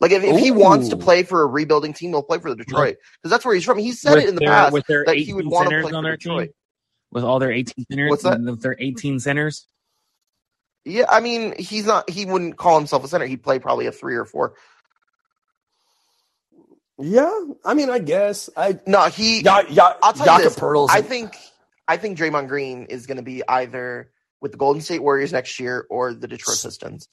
[0.00, 2.56] Like if, if he wants to play for a rebuilding team, he'll play for the
[2.56, 3.78] Detroit because that's where he's from.
[3.78, 5.92] He said it in the their, past with their that he would want to play
[5.92, 6.48] on for Detroit.
[6.48, 6.54] team,
[7.12, 8.10] with all their 18 centers.
[8.10, 8.40] What's that?
[8.40, 9.66] With their 18 centers.
[10.86, 12.08] Yeah, I mean he's not.
[12.08, 13.26] He wouldn't call himself a center.
[13.26, 14.54] He'd play probably a three or four.
[16.98, 17.30] Yeah,
[17.64, 18.78] I mean, I guess I.
[18.86, 19.42] No, he.
[19.42, 20.56] Ya, ya, I'll tell you this.
[20.56, 21.36] Jakob I think
[21.86, 25.60] I think Draymond Green is going to be either with the Golden State Warriors next
[25.60, 27.08] year or the Detroit Pistons.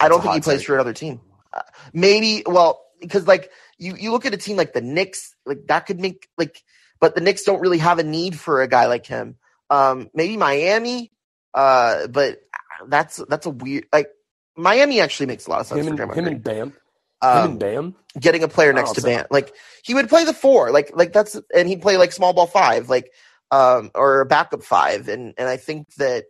[0.00, 0.66] I don't think he plays take.
[0.66, 1.20] for another team.
[1.52, 5.66] Uh, maybe, well, because like you you look at a team like the Knicks, like
[5.68, 6.62] that could make like,
[7.00, 9.36] but the Knicks don't really have a need for a guy like him.
[9.70, 11.10] Um, maybe Miami,
[11.54, 12.40] uh, but
[12.86, 14.10] that's that's a weird like
[14.56, 16.34] Miami actually makes a lot of sense him and for Draymond him Green.
[16.34, 16.74] and Bam, him
[17.22, 17.94] Um, and Bam.
[18.18, 19.26] getting a player next to Bam.
[19.30, 22.46] Like he would play the four, like like that's and he'd play like small ball
[22.46, 23.10] five, like
[23.50, 26.24] um or a backup five, and and I think that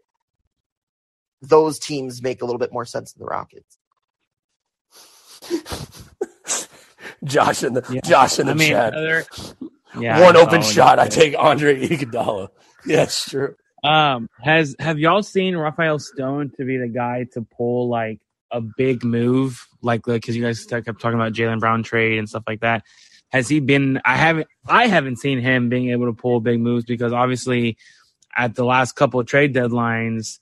[1.42, 3.78] those teams make a little bit more sense than the Rockets.
[7.24, 8.00] Josh in the Yeah.
[8.04, 8.94] Josh in the I mean, chat.
[8.94, 9.24] other,
[9.98, 10.98] yeah, One I open know, shot.
[10.98, 12.48] I take Andre Iguodala.
[12.86, 13.56] Yeah, it's true.
[13.82, 18.20] Um, has have y'all seen Rafael Stone to be the guy to pull like
[18.52, 22.44] a big move, like because you guys kept talking about Jaylen Brown trade and stuff
[22.46, 22.84] like that?
[23.30, 24.00] Has he been?
[24.04, 24.46] I haven't.
[24.66, 27.76] I haven't seen him being able to pull big moves because obviously,
[28.36, 30.38] at the last couple of trade deadlines,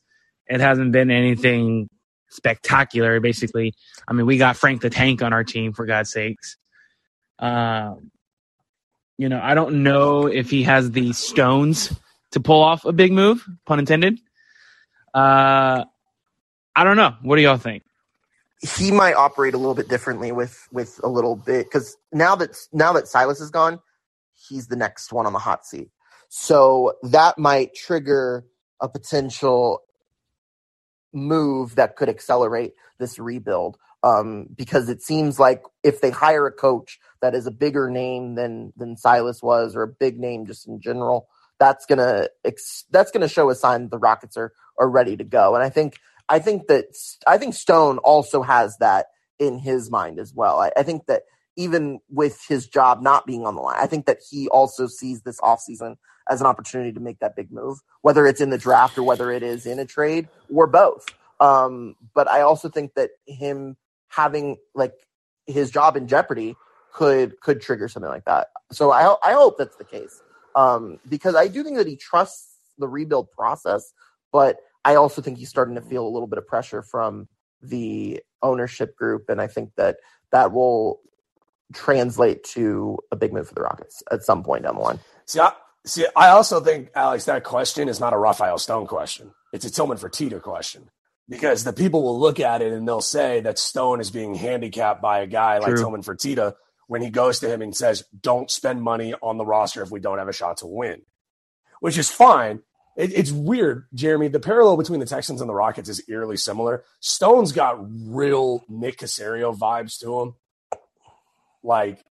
[0.48, 1.88] it hasn't been anything
[2.28, 3.20] spectacular.
[3.20, 3.74] Basically,
[4.06, 6.56] I mean, we got Frank the Tank on our team for God's sakes.
[7.38, 8.10] Um,
[9.18, 11.92] you know, I don't know if he has the stones
[12.32, 14.18] to pull off a big move, pun intended.
[15.14, 15.84] Uh,
[16.74, 17.14] I don't know.
[17.22, 17.82] What do y'all think?
[18.60, 22.56] He might operate a little bit differently with with a little bit because now that
[22.72, 23.80] now that Silas is gone,
[24.34, 25.90] he's the next one on the hot seat.
[26.28, 28.44] So that might trigger
[28.80, 29.80] a potential
[31.12, 33.78] move that could accelerate this rebuild.
[34.02, 38.34] Um, because it seems like if they hire a coach that is a bigger name
[38.34, 41.28] than than Silas was, or a big name just in general,
[41.58, 45.54] that's gonna that's gonna show a sign that the Rockets are are ready to go.
[45.54, 45.98] And I think
[46.28, 46.86] I think that
[47.26, 49.06] I think Stone also has that
[49.38, 50.60] in his mind as well.
[50.60, 51.22] I, I think that
[51.56, 55.22] even with his job not being on the line, I think that he also sees
[55.22, 55.96] this offseason
[56.28, 59.30] as an opportunity to make that big move, whether it's in the draft or whether
[59.30, 61.06] it is in a trade or both.
[61.40, 63.76] Um, but I also think that him
[64.08, 64.94] having like
[65.46, 66.56] his job in jeopardy
[66.92, 68.48] could could trigger something like that.
[68.72, 70.22] So I I hope that's the case
[70.54, 73.92] um, because I do think that he trusts the rebuild process,
[74.32, 77.28] but I also think he's starting to feel a little bit of pressure from
[77.62, 79.98] the ownership group, and I think that
[80.32, 81.00] that will
[81.74, 84.98] translate to a big move for the Rockets at some point down the line.
[85.26, 85.52] See, I,
[85.86, 89.70] see, I also think Alex, that question is not a Rafael Stone question; it's a
[89.70, 90.90] Tillman Fertitta question
[91.28, 95.00] because the people will look at it and they'll say that Stone is being handicapped
[95.02, 95.68] by a guy True.
[95.68, 96.54] like Tillman Fertitta
[96.86, 100.00] when he goes to him and says, "Don't spend money on the roster if we
[100.00, 101.02] don't have a shot to win,"
[101.80, 102.62] which is fine.
[102.96, 104.28] It, it's weird, Jeremy.
[104.28, 106.82] The parallel between the Texans and the Rockets is eerily similar.
[107.00, 110.34] Stone's got real Nick Caserio vibes to him.
[111.62, 112.02] Like,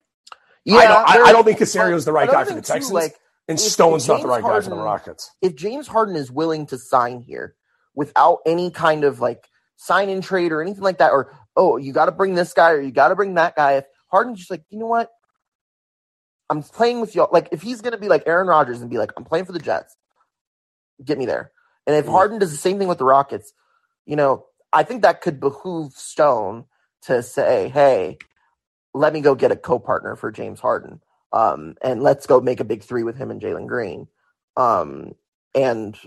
[0.64, 2.94] yeah, I don't, I, I don't think Caserio's the right guy for the Texans, too,
[2.94, 3.16] like,
[3.48, 5.32] and Stone's not the right Harden, guy for the Rockets.
[5.42, 7.56] If James Harden is willing to sign here
[7.94, 11.94] without any kind of like sign in trade or anything like that, or oh, you
[11.94, 13.74] got to bring this guy or you got to bring that guy.
[13.74, 15.12] If Harden's just like, you know what,
[16.50, 17.30] I'm playing with y'all.
[17.32, 19.60] Like, if he's gonna be like Aaron Rodgers and be like, I'm playing for the
[19.60, 19.96] Jets,
[21.04, 21.52] get me there.
[21.88, 22.12] And if mm.
[22.12, 23.54] Harden does the same thing with the Rockets,
[24.06, 26.66] you know, I think that could behoove Stone
[27.04, 28.18] to say, hey,
[28.94, 31.02] let me go get a co-partner for James Harden.
[31.36, 34.08] Um, and let's go make a big three with him and Jalen Green.
[34.56, 35.16] Um,
[35.54, 35.98] and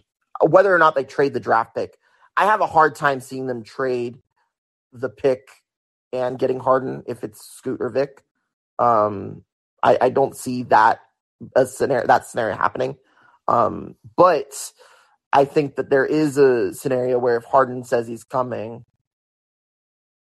[0.40, 1.98] whether or not they trade the draft pick,
[2.34, 4.18] I have a hard time seeing them trade
[4.92, 5.50] the pick
[6.14, 8.24] and getting Harden if it's Scoot or Vic.
[8.78, 9.44] Um,
[9.82, 11.00] I, I don't see that
[11.54, 12.96] a scenario that scenario happening.
[13.48, 14.72] Um, but
[15.32, 18.86] I think that there is a scenario where if Harden says he's coming,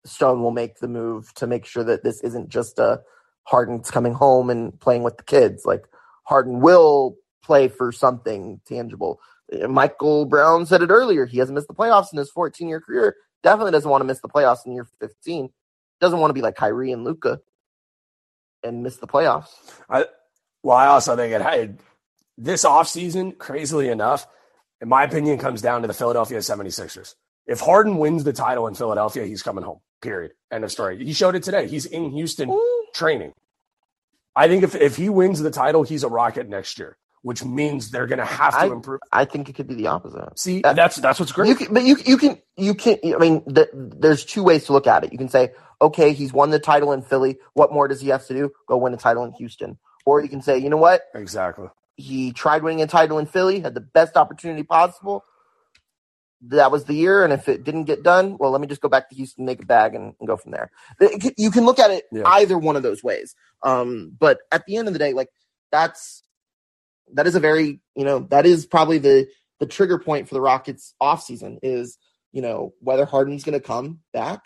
[0.06, 3.02] Stone will make the move to make sure that this isn't just a
[3.44, 5.66] Harden's coming home and playing with the kids.
[5.66, 5.86] Like
[6.24, 9.20] Harden will play for something tangible.
[9.52, 11.26] Uh, Michael Brown said it earlier.
[11.26, 13.16] He hasn't missed the playoffs in his 14 year career.
[13.44, 15.50] Definitely doesn't want to miss the playoffs in year 15.
[16.00, 17.40] Doesn't want to be like Kyrie and Luka
[18.64, 19.50] and miss the playoffs.
[19.90, 20.06] I,
[20.64, 21.80] well, I also think it had
[22.38, 24.26] this offseason, crazily enough,
[24.82, 27.16] in my opinion, comes down to the Philadelphia 76ers.
[27.46, 29.80] If Harden wins the title in Philadelphia, he's coming home.
[30.04, 30.34] Period.
[30.52, 31.04] End of story.
[31.04, 31.68] He showed it today.
[31.68, 32.86] He's in Houston Ooh.
[32.94, 33.34] training.
[34.36, 37.90] I think if, if he wins the title, he's a Rocket next year, which means
[37.90, 39.00] they're going to have to I, improve.
[39.12, 40.38] I think it could be the opposite.
[40.38, 41.48] See, that, that's that's what's great.
[41.48, 42.98] You can, but you you can you can.
[43.04, 45.12] I mean, the, there's two ways to look at it.
[45.12, 45.52] You can say,
[45.82, 47.38] okay, he's won the title in Philly.
[47.54, 48.52] What more does he have to do?
[48.68, 49.78] Go win a title in Houston.
[50.06, 51.04] Or you can say, you know what?
[51.16, 51.68] Exactly.
[51.96, 55.24] He tried winning a title in Philly, had the best opportunity possible.
[56.48, 58.90] That was the year, and if it didn't get done, well, let me just go
[58.90, 60.72] back to Houston, make a bag, and, and go from there.
[61.38, 62.24] You can look at it yeah.
[62.26, 63.34] either one of those ways.
[63.64, 65.30] Um, but at the end of the day, like
[65.72, 66.24] that's
[67.14, 69.28] that is a very you know that is probably the
[69.60, 71.98] the trigger point for the Rockets off season is
[72.32, 74.42] you know whether Harden's going to come back.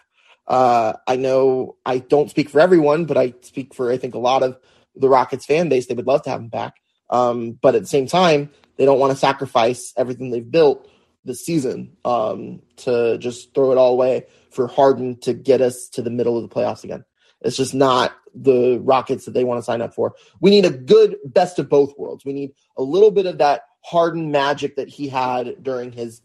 [0.48, 4.20] Uh, I know I don't speak for everyone, but I speak for I think a
[4.20, 4.58] lot of
[4.96, 5.88] the Rockets fan base.
[5.88, 6.76] They would love to have him back.
[7.10, 10.88] Um, but at the same time, they don't want to sacrifice everything they've built
[11.28, 16.02] this season um, to just throw it all away for Harden to get us to
[16.02, 17.06] the middle of the playoffs again.
[17.42, 20.16] It's just not the Rockets that they want to sign up for.
[20.40, 22.26] We need a good best of both worlds.
[22.26, 26.22] We need a little bit of that Harden magic that he had during his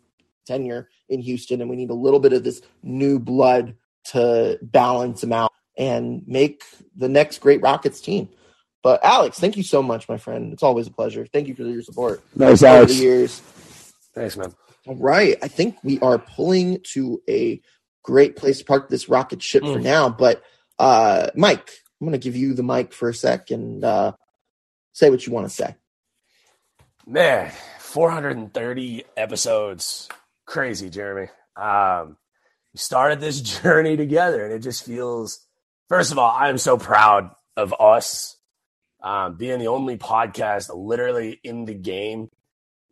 [0.46, 5.22] tenure in Houston, and we need a little bit of this new blood to balance
[5.22, 6.64] him out and make
[6.96, 8.28] the next great Rockets team.
[8.82, 10.52] But Alex, thank you so much, my friend.
[10.52, 11.24] It's always a pleasure.
[11.26, 12.22] Thank you for your support.
[12.34, 12.94] Nice, over Alex.
[12.94, 13.40] the years.
[14.14, 14.52] Thanks, man.
[14.86, 17.60] All right, I think we are pulling to a
[18.02, 19.72] great place to park this rocket ship mm.
[19.72, 20.08] for now.
[20.08, 20.42] But
[20.78, 21.70] uh, Mike,
[22.00, 24.12] I'm going to give you the mic for a sec and uh,
[24.92, 25.76] say what you want to say.
[27.06, 30.08] Man, 430 episodes,
[30.46, 31.28] crazy, Jeremy.
[31.56, 32.16] Um,
[32.72, 35.46] we started this journey together, and it just feels.
[35.88, 38.36] First of all, I am so proud of us
[39.02, 42.30] um, being the only podcast literally in the game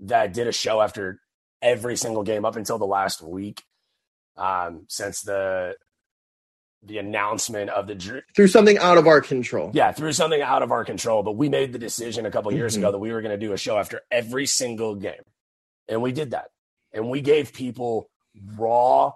[0.01, 1.21] that did a show after
[1.63, 3.63] every single game up until the last week
[4.37, 5.77] um, since the
[6.83, 9.71] the announcement of the through something out of our control.
[9.75, 11.23] Yeah, through something out of our control.
[11.23, 12.85] But we made the decision a couple years mm-hmm.
[12.85, 15.23] ago that we were going to do a show after every single game,
[15.89, 16.51] and we did that.
[16.93, 18.09] And we gave people
[18.57, 19.13] raw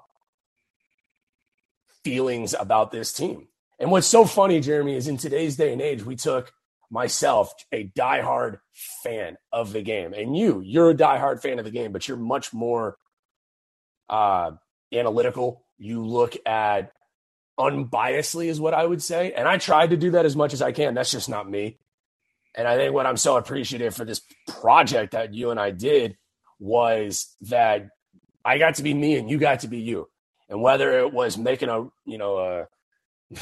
[2.04, 3.48] feelings about this team.
[3.78, 6.52] And what's so funny, Jeremy, is in today's day and age, we took
[6.94, 8.60] myself, a diehard
[9.02, 12.16] fan of the game, and you, you're a diehard fan of the game, but you're
[12.16, 12.96] much more
[14.08, 14.52] uh,
[14.92, 15.64] analytical.
[15.76, 16.92] You look at
[17.58, 19.32] unbiasedly, is what I would say.
[19.32, 20.94] And I tried to do that as much as I can.
[20.94, 21.78] That's just not me.
[22.54, 26.16] And I think what I'm so appreciative for this project that you and I did
[26.60, 27.88] was that
[28.44, 30.08] I got to be me and you got to be you.
[30.48, 32.68] And whether it was making a, you know, a,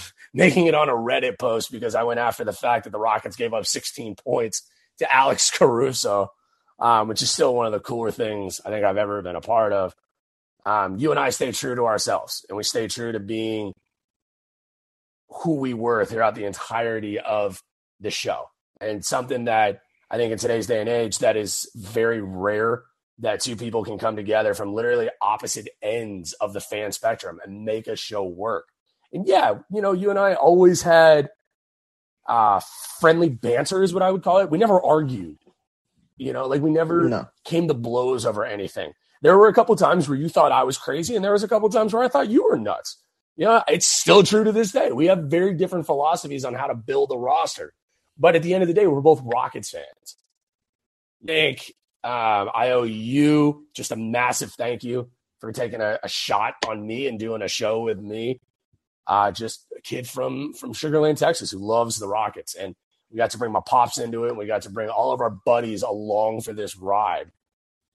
[0.34, 3.36] making it on a Reddit post because I went after the fact that the Rockets
[3.36, 4.62] gave up 16 points
[4.98, 6.32] to Alex Caruso,
[6.78, 9.40] um, which is still one of the cooler things I think I've ever been a
[9.40, 9.94] part of.
[10.64, 13.72] Um, you and I stay true to ourselves and we stay true to being
[15.28, 17.60] who we were throughout the entirety of
[18.00, 18.46] the show.
[18.80, 19.80] And something that
[20.10, 22.82] I think in today's day and age that is very rare
[23.18, 27.64] that two people can come together from literally opposite ends of the fan spectrum and
[27.64, 28.68] make a show work.
[29.12, 31.30] And yeah, you know, you and I always had
[32.28, 32.60] uh
[33.00, 34.50] friendly banter is what I would call it.
[34.50, 35.38] We never argued.
[36.16, 37.28] You know, like we never no.
[37.44, 38.92] came to blows over anything.
[39.22, 41.48] There were a couple times where you thought I was crazy, and there was a
[41.48, 42.98] couple times where I thought you were nuts.
[43.36, 44.92] You know, it's still true to this day.
[44.92, 47.72] We have very different philosophies on how to build a roster.
[48.18, 50.16] But at the end of the day, we're both Rockets fans.
[51.22, 51.72] Nick,
[52.04, 55.10] um, I owe you just a massive thank you
[55.40, 58.40] for taking a, a shot on me and doing a show with me.
[59.06, 62.74] Uh, just a kid from from Sugar Land, Texas, who loves the Rockets, and
[63.10, 64.36] we got to bring my pops into it.
[64.36, 67.32] We got to bring all of our buddies along for this ride,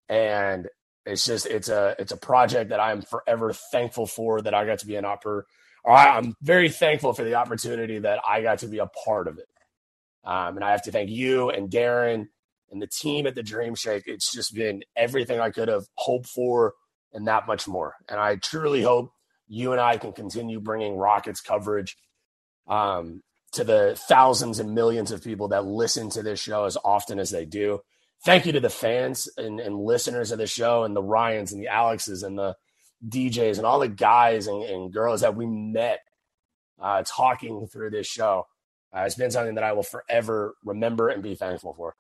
[0.10, 0.68] and
[1.06, 4.80] it's just it's a it's a project that I'm forever thankful for that I got
[4.80, 5.48] to be an upper.
[5.86, 9.48] I'm very thankful for the opportunity that I got to be a part of it.
[10.26, 12.28] Um, and I have to thank you and Darren
[12.70, 14.04] and the team at the Dream Shake.
[14.08, 16.74] It's just been everything I could have hoped for
[17.14, 17.96] and that much more.
[18.10, 19.12] And I truly hope
[19.48, 21.98] you and I can continue bringing Rockets coverage
[22.68, 23.22] um,
[23.54, 27.30] to the thousands and millions of people that listen to this show as often as
[27.30, 27.82] they do
[28.24, 31.62] thank you to the fans and, and, listeners of the show and the Ryans and
[31.62, 32.56] the Alexes and the
[33.08, 36.00] DJs and all the guys and, and girls that we met
[36.82, 38.48] uh, talking through this show.
[38.96, 41.96] Uh, it's been something that I will forever remember and be thankful for.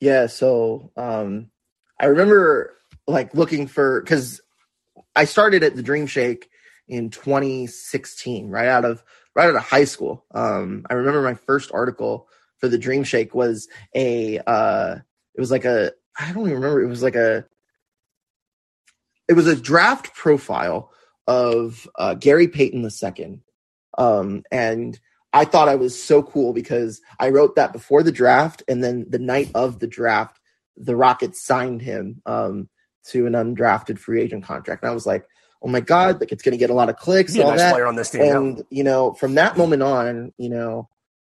[0.00, 1.50] Yeah, so um,
[1.98, 2.77] I remember
[3.08, 4.40] like looking for because
[5.16, 6.48] I started at the Dream Shake
[6.86, 9.02] in 2016, right out of
[9.34, 10.24] right out of high school.
[10.32, 12.28] Um, I remember my first article
[12.58, 14.96] for the Dream Shake was a uh
[15.34, 17.46] it was like a I don't even remember it was like a
[19.28, 20.90] it was a draft profile
[21.26, 23.40] of uh, Gary Payton II.
[23.98, 24.98] Um, and
[25.34, 29.04] I thought I was so cool because I wrote that before the draft, and then
[29.10, 30.40] the night of the draft,
[30.76, 32.70] the Rockets signed him um,
[33.10, 34.82] to an undrafted free agent contract.
[34.82, 35.26] And I was like,
[35.62, 37.34] oh my god, like it's going to get a lot of clicks.
[37.34, 37.72] Be all nice that.
[37.72, 38.22] player on this team.
[38.22, 40.88] And you know, from that moment on, you know,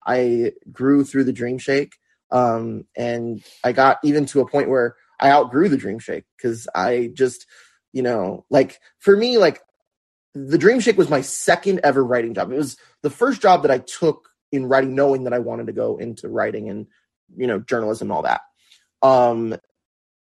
[0.07, 1.95] I grew through the Dream Shake.
[2.31, 6.69] Um, and I got even to a point where I outgrew the Dream Shake because
[6.75, 7.47] I just,
[7.93, 9.61] you know, like for me, like
[10.35, 12.53] the Dream Shake was my second ever writing job.
[12.53, 15.73] It was the first job that I took in writing, knowing that I wanted to
[15.73, 16.87] go into writing and,
[17.37, 18.43] you know, journalism and all that.
[19.03, 19.57] Um,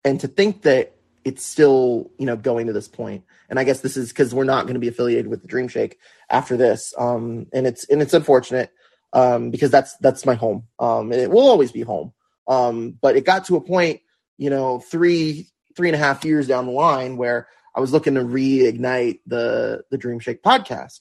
[0.05, 2.91] and to think that it's still, you know, going to this.
[2.99, 5.69] And I guess this is because we're not going to be affiliated with the Dream
[5.69, 5.99] Shake
[6.31, 6.95] after this.
[6.97, 8.73] Um, and it's and it's unfortunate
[9.13, 10.65] um, because that's that's my home.
[10.79, 12.13] Um, and it will always be home.
[12.49, 14.01] Um, but it got to a point,
[14.39, 18.15] you know, three three and a half years down the line where I was looking
[18.15, 21.01] to reignite the the Dream Shake podcast,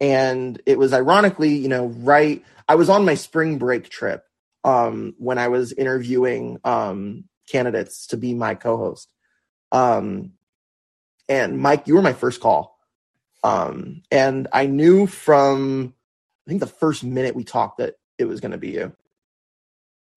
[0.00, 2.44] and it was ironically, you know, right.
[2.68, 4.24] I was on my spring break trip
[4.64, 9.12] um, when I was interviewing um, candidates to be my co-host.
[9.72, 10.32] Um,
[11.28, 12.78] and Mike, you were my first call.
[13.42, 15.94] Um, and I knew from
[16.46, 18.92] I think the first minute we talked that it was going to be you.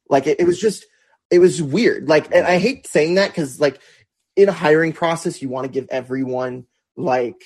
[0.10, 0.86] Like it, it, was just,
[1.30, 2.10] it was weird.
[2.10, 3.80] Like, and I hate saying that because like
[4.36, 7.42] in a hiring process, you want to give everyone like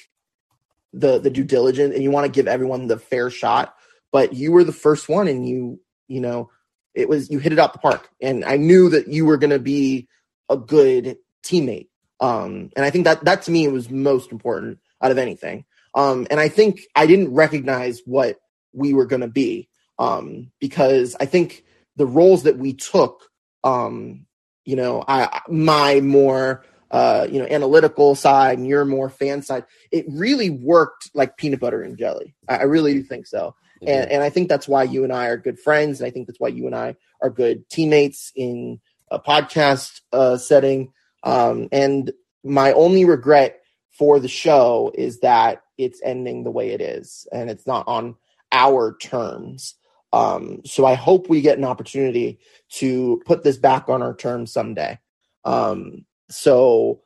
[0.94, 3.76] the the due diligence and you want to give everyone the fair shot.
[4.12, 6.50] But you were the first one, and you, you know,
[6.96, 9.52] it was you hit it out the park, and I knew that you were going
[9.52, 10.08] to be
[10.50, 11.90] a good teammate.
[12.20, 15.66] Um, and I think that that to me was most important out of anything.
[15.94, 18.40] Um, and I think I didn't recognize what
[18.74, 21.64] we were going to be um, because I think
[21.96, 23.24] the roles that we took,
[23.64, 24.26] um,
[24.66, 29.66] you know, I my more uh, you know analytical side and your more fan side,
[29.92, 32.36] it really worked like peanut butter and jelly.
[32.48, 33.88] I, I really do think so, mm-hmm.
[33.88, 36.28] and and I think that's why you and I are good friends, and I think
[36.28, 40.94] that's why you and I are good teammates in a podcast uh, setting.
[41.24, 42.12] Um, and
[42.44, 43.62] my only regret
[43.92, 48.16] for the show is that it's ending the way it is and it's not on
[48.52, 49.76] our terms.
[50.14, 52.40] Um, so I hope we get an opportunity
[52.74, 55.00] to put this back on our terms someday.
[55.44, 57.02] Um, so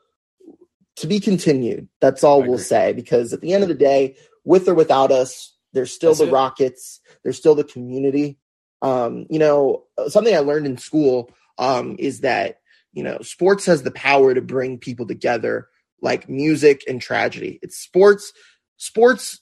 [0.97, 1.88] to be continued.
[1.99, 5.55] That's all we'll say because at the end of the day, with or without us,
[5.74, 6.32] there's still That's the it.
[6.34, 6.99] Rockets.
[7.24, 8.38] There's still the community.
[8.82, 12.61] Um, you know, something I learned in school um, is that
[12.94, 15.68] you know sports has the power to bring people together,
[16.02, 17.60] like music and tragedy.
[17.62, 18.34] It's sports,
[18.78, 19.39] sports,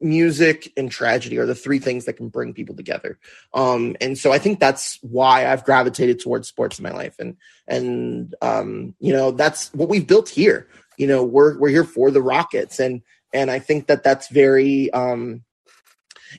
[0.00, 3.18] music, and tragedy are the three things that can bring people together.
[3.54, 7.36] Um, and so I think that's why I've gravitated towards sports in my life, and
[7.66, 10.68] and um, you know that's what we've built here.
[10.98, 14.90] You know, we're we're here for the Rockets, and and I think that that's very
[14.92, 15.42] um,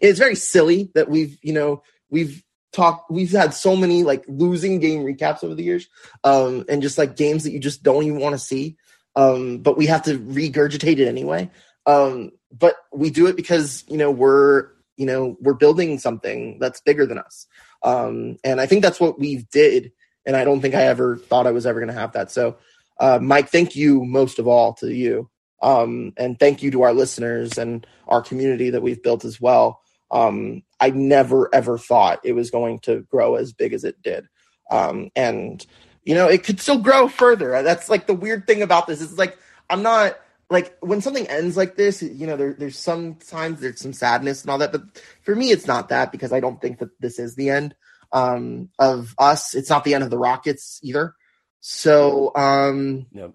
[0.02, 2.44] it's very silly that we've you know we've
[2.74, 5.88] talked we've had so many like losing game recaps over the years
[6.24, 8.76] um and just like games that you just don't even want to see
[9.16, 11.50] um but we have to regurgitate it anyway.
[11.86, 16.82] Um but we do it because you know we're you know we're building something that's
[16.82, 17.48] bigger than us.
[17.84, 19.92] Um and i think that's what we did
[20.26, 22.32] and i don't think i ever thought i was ever going to have that.
[22.32, 22.58] So
[23.00, 25.30] uh mike thank you most of all to you.
[25.62, 29.83] Um and thank you to our listeners and our community that we've built as well
[30.14, 34.28] um, I never ever thought it was going to grow as big as it did.
[34.72, 35.66] Um, and
[36.06, 37.62] you know, it could still grow further.
[37.64, 39.02] That's like the weird thing about this.
[39.02, 39.38] Is like
[39.70, 40.18] I'm not
[40.50, 42.04] like when something ends like this.
[42.04, 44.84] You know, there, there's sometimes there's some sadness and all that, but
[45.24, 47.76] for me, it's not that because I don't think that this is the end
[48.12, 49.56] um, of us.
[49.56, 51.16] It's not the end of the Rockets either.
[51.60, 53.34] So um, Yep.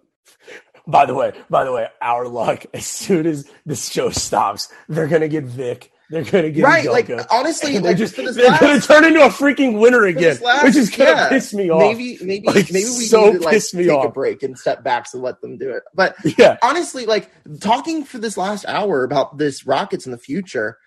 [0.86, 2.64] By the way, by the way, our luck.
[2.72, 5.90] As soon as this show stops, they're gonna get Vic.
[6.10, 9.28] They're gonna get right, like honestly, and they're like just they're gonna turn into a
[9.28, 11.80] freaking winner again, last- which is gonna yeah, piss me off.
[11.80, 14.14] Maybe, maybe, Like, maybe we so need to like take a off.
[14.14, 15.82] break and step back to let them do it.
[15.94, 17.30] But yeah, honestly, like
[17.60, 20.78] talking for this last hour about this Rockets in the future,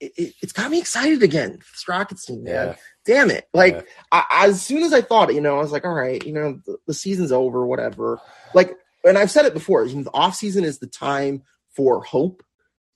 [0.00, 1.52] it, it, it's got me excited again.
[1.72, 2.68] This Rockets team, man.
[2.68, 2.74] yeah.
[3.06, 3.48] Damn it!
[3.54, 3.82] Like Yeah.
[4.12, 6.32] I, as soon as I thought it, you know, I was like, all right, you
[6.34, 8.20] know, the, the season's over, whatever.
[8.52, 8.74] Like,
[9.04, 9.84] and I've said it before.
[9.86, 11.42] You know, the off season is the time
[11.74, 12.42] for hope,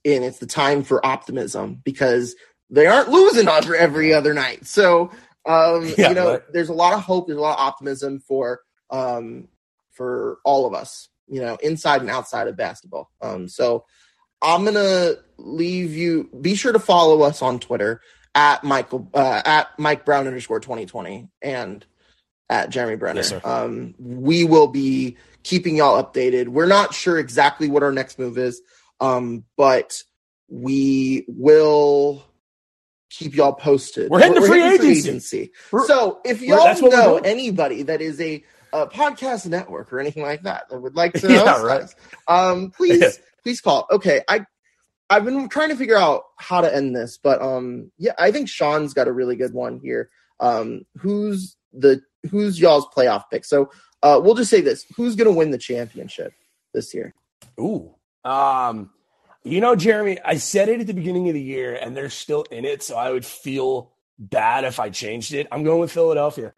[0.05, 2.35] and it's the time for optimism because
[2.71, 4.67] they aren't losing on every other night.
[4.67, 5.11] So,
[5.47, 6.53] um, Yeah, you know, right.
[6.53, 7.27] there's a lot of hope.
[7.27, 9.49] There's a lot of optimism for um
[9.93, 11.09] for all of us.
[11.29, 13.09] You know, inside and outside of basketball.
[13.21, 13.85] Um, so
[14.43, 16.29] I'm gonna leave you.
[16.41, 18.01] Be sure to follow us on Twitter
[18.35, 21.85] at Michael uh, at Mike Brown underscore 2020 and
[22.49, 23.17] at Jeremy Brener.
[23.17, 23.45] Yes.
[23.45, 26.49] Um, we will be keeping y'all updated.
[26.49, 28.61] We're not sure exactly what our next move is,
[29.01, 30.03] um, but
[30.49, 32.25] we will
[33.11, 34.11] keep y'all posted.
[34.11, 35.53] We're heading to free agency.
[35.73, 40.43] We're- So if y'all know anybody that is a, a podcast network or anything like
[40.43, 41.81] that that would like to Yeah, host right.
[41.83, 41.95] us,
[42.29, 43.11] um, please Yeah.
[43.43, 43.87] please call.
[43.91, 44.45] Okay, I
[45.09, 48.49] I've been trying to figure out how to end this, but um, yeah, I think
[48.49, 50.09] Sean's got a really good one here.
[50.39, 53.45] Um, who's the who's y'all's playoff pick?
[53.45, 53.71] So
[54.05, 56.33] uh, we'll just say this: Who's going to win the championship
[56.75, 57.13] this year?
[57.61, 57.95] Ooh.
[58.25, 58.91] Um,
[59.43, 62.43] you know, Jeremy, I said it at the beginning of the year, and they're still
[62.51, 65.49] in it, so I would feel bad if I changed it.
[65.51, 66.53] I'm going with Philadelphia.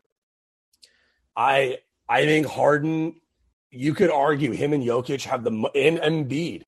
[1.37, 3.17] I I think Harden.
[3.75, 6.65] You could argue him and Jokic have the and Embiid,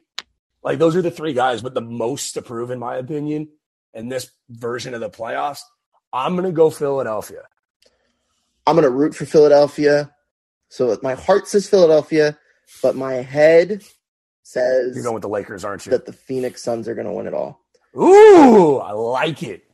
[0.62, 3.48] like those are the three guys, but the most to prove, in my opinion,
[3.92, 5.60] in this version of the playoffs.
[6.14, 7.42] I'm gonna go Philadelphia.
[8.66, 10.14] I'm to root for Philadelphia.
[10.68, 12.38] So my heart says Philadelphia,
[12.82, 13.82] but my head
[14.44, 15.90] says You're going with the Lakers, aren't you?
[15.90, 17.60] that the Phoenix Suns are going to win it all.
[17.96, 19.64] Ooh, I like it.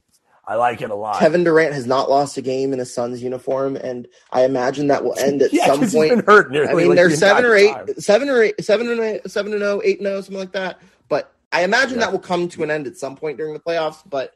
[0.47, 1.19] I like it a lot.
[1.21, 5.05] Kevin Durant has not lost a game in a Suns uniform, and I imagine that
[5.05, 6.11] will end at yeah, some 'cause point.
[6.11, 6.71] he's been hurt nearly.
[6.71, 7.87] I mean, like they're the seven or eight, time.
[7.99, 10.81] seven or eight, seven and eight, seven and oh, eight and oh, something like that.
[11.09, 12.07] But I imagine Yeah.
[12.07, 14.03] that will come to an end at some point during the playoffs.
[14.09, 14.33] But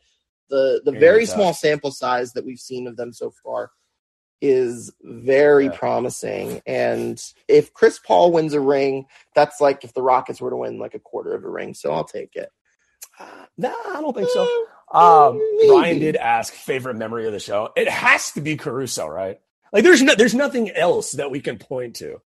[0.51, 3.71] the the very small sample size that we've seen of them so far
[4.41, 5.77] is very Yeah.
[5.79, 6.63] promising.
[6.67, 10.79] And if Chris Paul wins a ring, that's like if the Rockets were to win
[10.79, 11.75] like a quarter of a ring.
[11.75, 12.51] So I'll take it.
[13.57, 14.43] Nah, I don't think so.
[14.45, 15.41] Eh, Um.
[15.71, 17.71] Ryan did ask favorite memory of the show.
[17.77, 19.41] It has to be Caruso, right?
[19.73, 22.21] Like, there's no, there's nothing else that we can point to.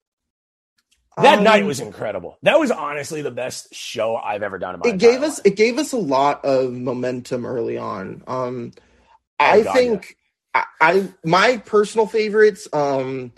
[1.17, 2.37] That Um, night was incredible.
[2.43, 5.47] That was honestly the best show I've ever done in my it gave us life.
[5.47, 8.23] it gave us a lot of momentum early on.
[8.27, 8.71] Um,
[9.39, 10.16] Oh, I God, think
[10.57, 13.31] I, I my personal favorites um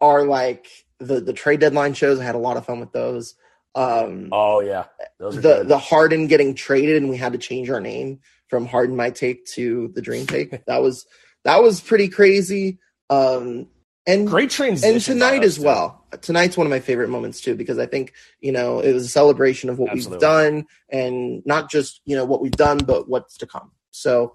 [0.00, 0.66] are like
[0.98, 2.18] the the trade deadline shows.
[2.20, 3.34] I had a lot of fun with those.
[3.74, 4.84] Um, Oh yeah,
[5.18, 5.68] those the good.
[5.68, 9.44] the Harden getting traded and we had to change our name from Harden my take
[9.46, 10.64] to the Dream Take.
[10.66, 11.06] that was
[11.44, 12.78] that was pretty crazy.
[13.08, 13.68] Um,
[14.06, 14.94] and Great transition.
[14.94, 15.64] and tonight as too.
[15.64, 16.04] well.
[16.22, 19.08] Tonight's one of my favorite moments too because I think you know it was a
[19.08, 20.16] celebration of what Absolutely.
[20.16, 23.70] we've done and not just you know what we've done but what's to come.
[23.92, 24.34] So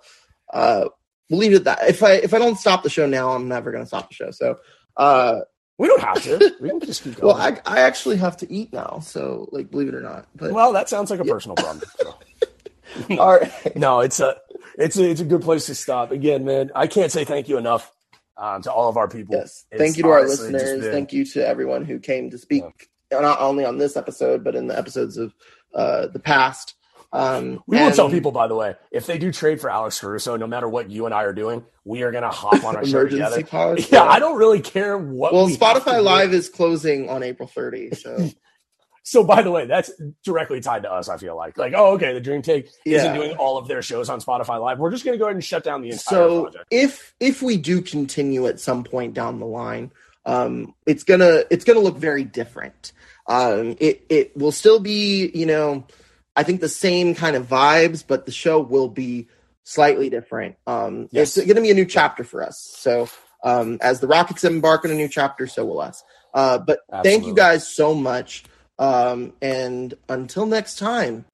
[0.53, 0.85] uh,
[1.29, 1.89] we'll leave it at that.
[1.89, 4.15] If I if I don't stop the show now, I'm never going to stop the
[4.15, 4.31] show.
[4.31, 4.57] So
[4.97, 5.41] uh,
[5.77, 6.55] We don't have to.
[6.61, 7.35] We can just keep going.
[7.35, 8.99] well, I I actually have to eat now.
[9.01, 11.83] So like believe it or not, but Well, that sounds like a personal problem.
[11.99, 12.15] so.
[13.19, 13.75] all right.
[13.75, 14.37] No, it's a
[14.77, 16.11] it's a it's a good place to stop.
[16.11, 17.91] Again, man, I can't say thank you enough
[18.37, 19.35] um, to all of our people.
[19.35, 19.65] Yes.
[19.71, 20.81] It's Thank you to our listeners.
[20.81, 22.63] been- Thank you to everyone who came to speak,
[23.11, 25.33] not only on this episode, but in the episodes of
[25.73, 26.74] uh, the past.
[27.15, 30.35] Um, We will tell people, by the way, if they do trade for Alex Caruso,
[30.37, 32.85] no matter what you and I are doing, we are going to hop on our
[32.85, 33.43] show Emergency together.
[33.45, 33.87] pause.
[33.91, 35.33] Yeah, I don't really care what.
[35.33, 36.01] Well, we Spotify do.
[36.01, 38.29] Live is closing on April 30, so
[39.07, 39.91] So, by the way, that's
[40.23, 41.09] directly tied to us.
[41.09, 44.09] I feel like, like, oh, okay, the Dream Take isn't doing all of their shows
[44.09, 44.79] on Spotify Live.
[44.79, 46.65] We're just going to go ahead and shut down the entire so project.
[46.71, 49.91] if if we do continue at some point down the line,
[50.25, 52.93] um, it's gonna it's gonna look very different.
[53.27, 55.85] Um, it it will still be you know
[56.35, 59.27] I think the same kind of vibes, but the show will be
[59.63, 60.57] slightly different.
[60.67, 61.37] Um, Yes.
[61.37, 62.59] It's going to be a new chapter for us.
[62.77, 63.07] So
[63.43, 66.03] um, as the Rockets embark on a new chapter, so will us.
[66.33, 68.43] Uh, but thank you guys so much.
[68.77, 71.25] Um, and until next time,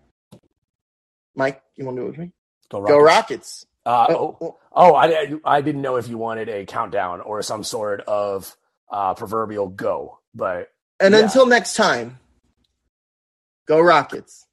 [1.35, 2.31] Mike, you want to do it with me?
[2.69, 3.01] Go Go Rockets.
[3.03, 3.65] Rockets.
[3.85, 7.63] Uh, Oh, oh, oh, I, I didn't know if you wanted a countdown or some
[7.63, 8.55] sort of
[8.91, 10.67] uh, proverbial go, but
[10.99, 11.21] And Yeah.
[11.21, 12.19] until next time,
[13.67, 14.45] go Rockets.